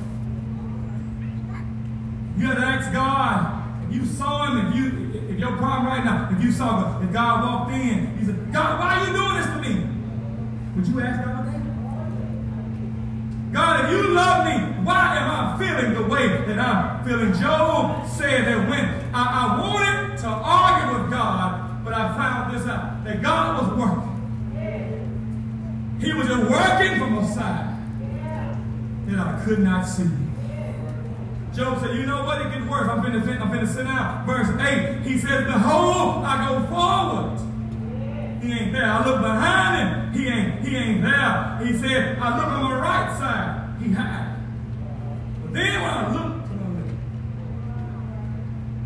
You 2.36 2.48
had 2.48 2.56
to 2.56 2.66
ask 2.66 2.92
God, 2.92 3.86
if 3.88 3.96
you 3.96 4.04
saw 4.04 4.48
him, 4.48 4.66
if 4.66 4.76
you 4.76 4.86
if 5.30 5.38
your 5.38 5.58
problem 5.58 5.86
right 5.86 6.04
now, 6.04 6.26
if 6.26 6.31
you 6.44 6.52
saw 6.52 7.02
if 7.02 7.12
God 7.12 7.44
walked 7.44 7.74
in, 7.74 8.18
He 8.18 8.26
said, 8.26 8.52
God, 8.54 8.80
why 8.80 8.96
are 8.96 9.08
you 9.08 9.14
doing 9.14 9.36
this 9.36 9.46
to 9.48 9.58
me? 9.62 9.88
Would 10.76 10.88
you 10.88 11.02
ask 11.02 11.24
God 11.26 11.46
that? 11.48 11.62
God, 13.54 13.86
if 13.86 13.92
you 13.92 14.14
love 14.14 14.46
me, 14.46 14.84
why 14.86 15.18
am 15.18 15.30
I 15.30 15.58
feeling 15.60 15.94
the 15.94 16.04
way 16.04 16.28
that 16.46 16.58
I'm 16.58 17.04
feeling? 17.04 17.34
Job 17.34 18.08
said 18.10 18.46
that 18.46 18.70
when 18.70 18.86
I, 19.14 19.24
I 19.24 19.60
wanted 19.60 20.18
to 20.20 20.28
argue 20.28 21.02
with 21.02 21.12
God, 21.12 21.84
but 21.84 21.94
I 21.94 22.16
found 22.16 22.56
this 22.56 22.66
out, 22.68 23.04
that 23.04 23.22
God 23.22 23.62
was 23.62 23.78
working. 23.78 24.12
He 26.00 26.14
was 26.14 26.28
just 26.28 26.50
working 26.50 26.98
from 26.98 27.18
a 27.18 27.28
side 27.34 27.78
that 29.08 29.20
I 29.20 29.44
could 29.44 29.60
not 29.60 29.84
see. 29.84 30.10
Job 31.54 31.80
said, 31.82 31.96
you 31.96 32.06
know 32.06 32.24
what? 32.24 32.42
It 32.42 32.54
gets 32.54 32.61
finna, 33.20 33.42
I'm 33.42 33.52
finna 33.52 33.68
sit 33.68 33.84
down. 33.84 34.26
Verse 34.26 34.50
8, 34.60 35.02
he 35.04 35.18
says, 35.18 35.46
Behold, 35.46 36.24
I 36.24 36.48
go 36.48 36.66
forward. 36.68 37.40
He 38.42 38.52
ain't 38.54 38.74
there. 38.74 38.86
I 38.86 39.06
look 39.06 39.22
behind 39.22 39.78
him. 39.78 40.14
He 40.14 40.28
ain't, 40.28 40.66
he 40.66 40.76
ain't 40.76 41.02
there. 41.04 41.60
He 41.64 41.78
said, 41.78 42.18
I 42.18 42.38
look 42.38 42.48
on 42.48 42.70
the 42.72 42.78
right 42.78 43.18
side. 43.18 43.82
He 43.82 43.92
had. 43.92 44.38
But 45.44 45.54
then 45.54 45.82
when 45.82 45.92
I 45.92 46.12
look 46.12 46.48
to 46.48 46.54
the 46.54 46.66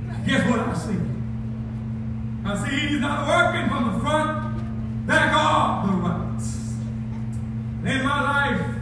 left, 0.10 0.26
guess 0.28 0.50
what 0.50 0.60
I 0.60 0.74
see? 0.74 1.00
I 2.46 2.68
see 2.68 2.88
he's 2.88 3.00
not 3.00 3.28
working 3.28 3.70
from 3.70 3.94
the 3.94 4.00
front, 4.00 5.08
back, 5.08 5.32
or 5.32 5.88
the 5.88 5.98
right. 5.98 6.26
In 7.86 8.04
my 8.04 8.22
life, 8.22 8.76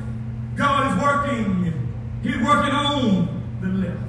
God 0.55 0.91
is 0.91 1.03
working. 1.03 1.91
He's 2.23 2.37
working 2.37 2.73
on 2.73 3.43
the 3.61 3.67
left. 3.67 4.03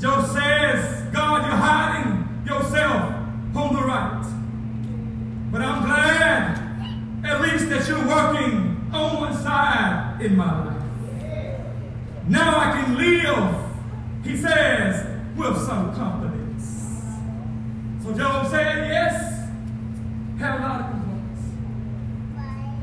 Job 0.00 0.26
says, 0.26 1.02
God, 1.14 1.46
you're 1.46 1.56
hiding 1.56 2.46
yourself 2.46 3.14
on 3.56 3.74
the 3.74 3.82
right. 3.82 4.24
But 5.50 5.62
I'm 5.62 5.84
glad 5.84 7.24
at 7.24 7.40
least 7.40 7.70
that 7.70 7.88
you're 7.88 8.06
working 8.06 8.90
on 8.92 9.20
one 9.20 9.34
side 9.34 10.20
in 10.20 10.36
my 10.36 10.66
life. 10.66 10.82
Now 12.28 12.58
I 12.58 12.72
can 12.72 12.96
live, 12.98 13.64
he 14.24 14.36
says, 14.36 15.06
with 15.36 15.56
some 15.64 15.94
confidence. 15.94 16.44
So 18.02 18.12
Job 18.12 18.46
said, 18.50 18.88
yes, 18.88 19.48
had 20.38 20.58
a 20.58 20.62
lot 20.62 20.80
of 20.80 20.90
complaints. 20.90 21.42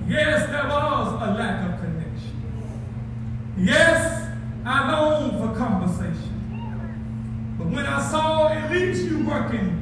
Yes, 0.08 0.50
there 0.50 0.68
was 0.68 1.08
a 1.22 1.34
lack 1.34 1.74
of 1.74 1.80
connection. 1.82 3.56
Yes, 3.58 4.30
I 4.66 4.92
longed 4.92 5.38
for 5.40 5.58
conversation. 5.58 6.32
But 7.58 7.68
when 7.68 7.86
I 7.86 8.02
saw 8.10 8.50
at 8.50 8.72
least 8.72 9.04
you 9.04 9.24
working 9.24 9.78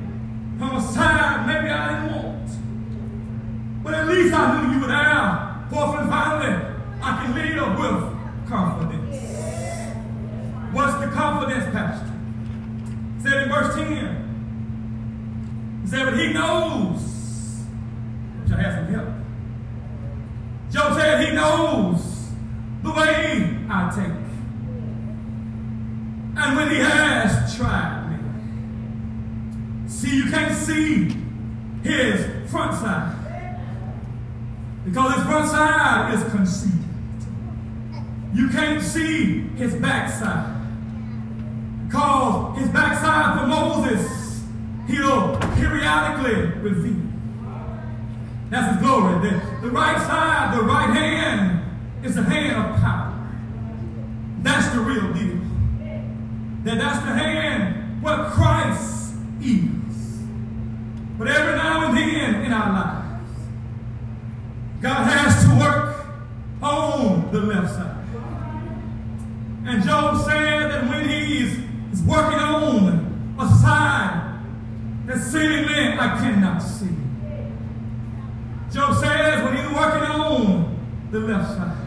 from 0.59 0.75
a 0.75 0.81
side 0.81 1.47
maybe 1.47 1.69
I 1.69 2.03
didn't 2.03 2.23
want. 2.23 3.83
But 3.83 3.93
at 3.93 4.07
least 4.07 4.28
I 4.39 4.61
knew 4.61 4.79
you 4.79 4.87
there. 4.87 5.67
Fourth 5.69 5.99
and 5.99 6.09
finally, 6.09 6.55
I 7.01 7.25
can 7.25 7.35
live 7.35 7.77
with 7.77 8.49
confidence. 8.49 9.17
What's 10.71 10.97
the 11.03 11.11
confidence, 11.11 11.65
Pastor? 11.73 12.13
Said 13.21 13.43
in 13.43 13.49
verse 13.49 13.75
10. 13.75 13.89
He 15.81 15.87
said, 15.89 16.05
but 16.05 16.17
he 16.17 16.31
knows. 16.31 17.01
Which 18.41 18.51
I 18.53 18.61
have 18.61 18.73
some 18.75 18.93
help. 18.93 19.09
Job 20.71 20.93
said 20.97 21.27
he 21.27 21.35
knows 21.35 22.31
the 22.81 22.91
way 22.91 23.57
I 23.69 23.89
take. 23.93 24.19
And 26.41 26.55
when 26.55 26.69
he 26.69 26.77
has 26.77 27.55
tried 27.57 28.07
me. 28.09 28.17
See, 29.89 30.15
you 30.15 30.29
can't 30.29 30.55
see 30.55 31.13
his 31.83 32.49
front 32.49 32.75
side. 32.75 33.18
Because 34.89 35.15
his 35.15 35.23
front 35.23 35.49
side 35.49 36.13
is 36.15 36.23
concealed. 36.31 36.73
You 38.33 38.49
can't 38.49 38.81
see 38.81 39.41
his 39.55 39.75
backside. 39.75 40.55
Because 41.85 42.57
his 42.57 42.69
backside 42.69 43.39
for 43.39 43.47
Moses, 43.47 44.43
he'll 44.87 45.37
periodically 45.55 46.59
reveal. 46.61 47.01
That's 48.49 48.73
his 48.73 48.83
glory. 48.83 49.29
The, 49.29 49.41
the 49.61 49.69
right 49.69 49.97
side, 50.01 50.57
the 50.57 50.63
right 50.63 50.89
hand, 50.89 51.63
is 52.03 52.15
the 52.15 52.23
hand 52.23 52.57
of 52.57 52.81
power. 52.81 53.15
That's 54.41 54.73
the 54.73 54.79
real 54.79 55.13
deal. 55.13 55.39
That 56.63 56.79
that's 56.79 56.99
the 57.05 57.13
hand 57.13 58.01
what 58.01 58.31
Christ 58.31 59.13
is. 59.41 60.23
But 61.17 61.27
every 61.27 61.55
now 61.55 61.89
and 61.89 61.97
then 61.97 62.45
in 62.45 62.51
our 62.51 62.73
lives, 62.73 62.98
God 64.81 65.03
has 65.03 65.43
to 65.43 65.59
work 65.59 66.05
on 66.61 67.31
the 67.31 67.41
left 67.41 67.73
side. 67.73 67.97
And 69.65 69.83
Job 69.83 70.25
said 70.25 70.71
that 70.71 70.89
when 70.89 71.09
he's, 71.09 71.57
he's 71.89 72.01
working 72.03 72.39
on 72.39 73.35
a 73.39 73.47
side 73.61 74.39
that 75.05 75.19
seemingly 75.19 75.93
I 75.93 76.17
cannot 76.19 76.59
see. 76.59 76.95
Job 78.71 78.95
says 78.95 79.43
when 79.43 79.57
he's 79.57 79.75
working 79.75 80.03
on 80.03 80.79
the 81.11 81.19
left 81.19 81.57
side. 81.57 81.77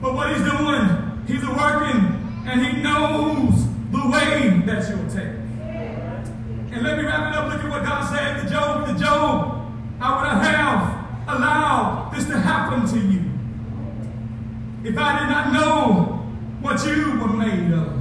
But 0.00 0.14
what 0.14 0.34
he's 0.34 0.44
doing, 0.44 1.24
he's 1.26 1.46
working 1.46 2.22
and 2.46 2.66
he 2.66 2.82
knows 2.82 3.66
the 3.90 4.08
way 4.08 4.62
that 4.66 4.88
you'll 4.88 5.10
take. 5.10 5.42
And 6.72 6.82
let 6.82 6.96
me 6.96 7.04
wrap 7.04 7.32
it 7.32 7.38
up. 7.38 7.52
Look 7.52 7.62
at 7.62 7.70
what 7.70 7.84
God 7.84 8.08
said 8.12 8.42
to 8.42 8.50
Job. 8.50 8.86
To 8.86 8.94
Job, 8.98 9.72
I 10.00 10.16
would 10.16 10.28
have 10.28 10.42
allowed 11.36 12.12
this 12.14 12.26
to 12.26 12.38
happen 12.38 12.86
to 12.86 12.98
you 12.98 13.32
if 14.84 14.98
I 14.98 15.20
did 15.20 15.30
not 15.30 15.52
know 15.52 16.02
what 16.60 16.84
you 16.86 17.18
were 17.20 17.32
made 17.32 17.72
of. 17.72 17.92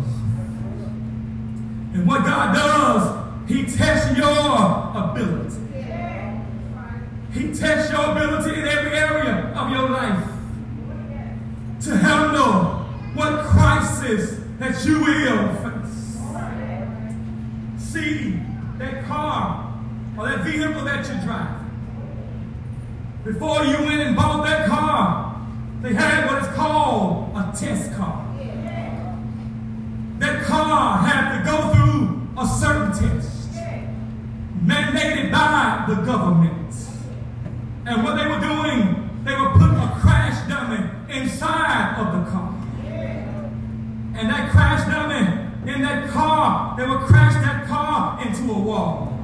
And 1.93 2.07
what 2.07 2.23
God 2.23 2.55
does, 2.55 3.49
he 3.49 3.65
tests 3.65 4.17
your 4.17 4.91
ability. 4.95 5.57
He 7.33 7.53
tests 7.53 7.91
your 7.91 8.11
ability 8.11 8.59
in 8.59 8.67
every 8.67 8.97
area 8.97 9.53
of 9.55 9.71
your 9.71 9.89
life 9.89 10.27
to 11.81 11.97
handle 11.97 12.85
what 13.13 13.45
crisis 13.45 14.39
that 14.59 14.85
you 14.85 14.99
will 14.99 15.55
face. 15.55 16.17
See 17.77 18.39
that 18.77 19.05
car 19.05 19.73
or 20.17 20.29
that 20.29 20.43
vehicle 20.43 20.83
that 20.85 21.07
you 21.07 21.21
drive. 21.25 21.60
Before 23.23 23.63
you 23.63 23.77
went 23.85 24.01
and 24.01 24.15
bought 24.15 24.43
that 24.47 24.67
car, 24.67 25.39
they 25.83 25.93
had 25.93 26.25
what 26.25 26.41
is 26.41 26.47
called 26.55 27.31
a 27.35 27.55
test 27.55 27.93
car. 27.93 28.27
That 30.17 30.43
car 30.43 30.97
had 30.97 31.37
to 31.37 31.45
go 31.45 31.71
through 31.71 32.27
a 32.41 32.47
certain 32.47 32.91
test 32.91 33.51
mandated 34.65 35.31
by 35.31 35.85
the 35.87 36.01
government. 36.01 36.75
And 37.85 38.03
what 38.03 38.15
they 38.15 38.27
were 38.27 38.39
doing, 38.39 39.09
they 39.23 39.33
were 39.33 39.49
putting 39.51 39.77
a 39.77 39.97
crash 40.01 40.49
dummy 40.49 40.83
inside 41.15 41.97
of 41.99 42.25
the 42.25 42.31
car. 42.31 42.55
And 44.15 44.29
that 44.29 44.49
crash 44.49 44.87
dummy 44.87 45.71
in 45.71 45.83
that 45.83 46.09
car, 46.09 46.75
they 46.75 46.87
would 46.87 47.01
crash 47.01 47.33
that 47.35 47.67
car 47.67 48.19
into 48.25 48.51
a 48.51 48.59
wall 48.59 49.15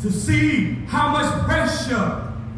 to 0.00 0.10
see 0.10 0.74
how 0.86 1.10
much 1.10 1.44
pressure 1.44 2.15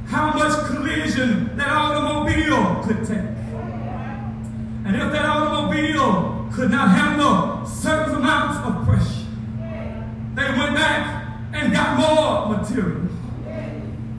how 0.09 0.33
much 0.33 0.67
collision 0.67 1.55
that 1.57 1.69
automobile 1.69 2.83
could 2.83 3.07
take. 3.07 3.19
And 4.87 4.97
if 4.97 5.13
that 5.13 5.27
automobile 5.27 6.49
could 6.51 6.71
not 6.71 6.89
handle 6.89 7.67
certain 7.67 8.17
amounts 8.17 8.59
of 8.67 8.87
pressure, 8.87 9.27
they 10.35 10.49
went 10.59 10.75
back 10.75 11.27
and 11.53 11.73
got 11.73 11.99
more 11.99 12.57
material. 12.57 13.03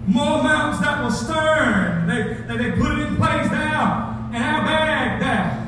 More 0.06 0.40
amounts 0.40 0.80
that 0.82 1.04
were 1.04 1.12
stern. 1.12 2.08
They, 2.08 2.34
they, 2.48 2.58
they 2.58 2.72
put 2.78 3.00
it 3.00 3.08
in 3.08 3.16
place 3.16 3.50
now, 3.52 4.30
an 4.32 4.42
airbag 4.42 5.20
there. 5.20 5.66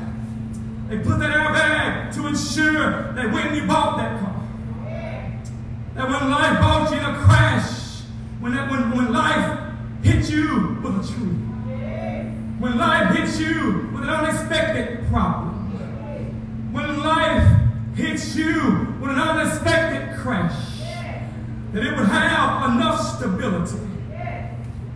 They 0.88 0.98
put 0.98 1.18
that 1.18 1.30
airbag 1.30 2.14
to 2.14 2.26
ensure 2.28 3.12
that 3.14 3.32
when 3.32 3.54
you 3.56 3.66
bought 3.66 3.91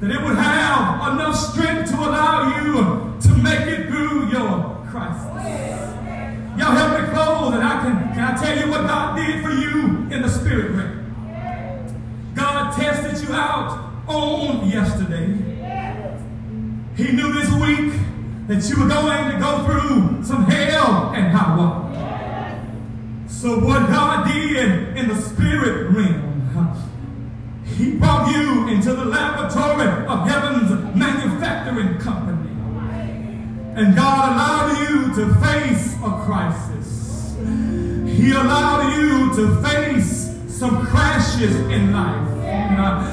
that 0.00 0.10
it 0.10 0.22
would 0.22 0.36
have 0.36 1.14
enough 1.14 1.34
strength 1.34 1.90
to 1.90 1.96
allow 1.96 2.54
you 2.58 3.18
to 3.20 3.42
make 3.42 3.66
it 3.66 3.88
through 3.88 4.28
your 4.28 4.84
crisis. 4.90 5.24
Y'all 6.58 6.72
help 6.72 7.00
me 7.00 7.08
close, 7.14 7.54
and 7.54 7.62
I 7.62 7.82
can, 7.82 8.14
can 8.14 8.24
I 8.24 8.36
tell 8.36 8.58
you 8.58 8.70
what 8.70 8.86
God 8.86 9.16
did 9.16 9.42
for 9.42 9.50
you 9.50 10.06
in 10.14 10.22
the 10.22 10.28
spirit 10.28 10.72
realm. 10.72 12.32
God 12.34 12.76
tested 12.76 13.26
you 13.26 13.34
out 13.34 13.92
on 14.06 14.68
yesterday. 14.68 15.26
He 16.96 17.12
knew 17.12 17.32
this 17.32 17.50
week 17.52 17.92
that 18.48 18.68
you 18.68 18.82
were 18.82 18.88
going 18.88 19.32
to 19.32 19.38
go 19.38 19.64
through 19.64 20.24
some 20.24 20.46
to 39.36 39.54
face 39.56 40.34
some 40.48 40.86
crashes 40.86 41.54
in 41.68 41.92
life. 41.92 42.28
And, 42.42 42.80
uh, 42.80 43.05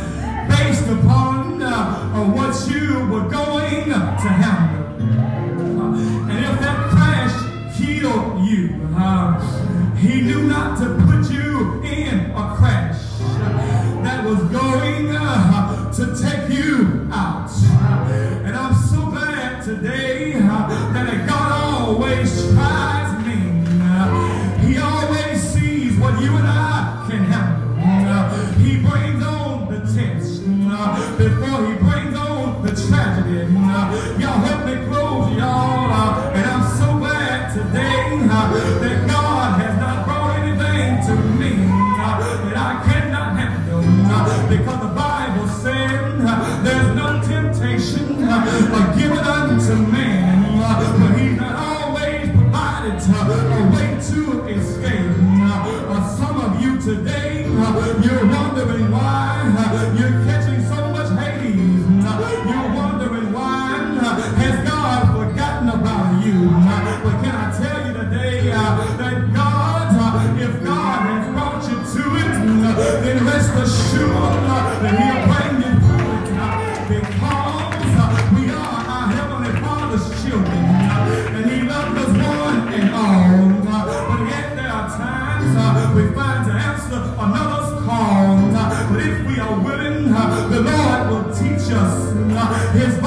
righteous. 91.74 92.74
His 92.74 93.03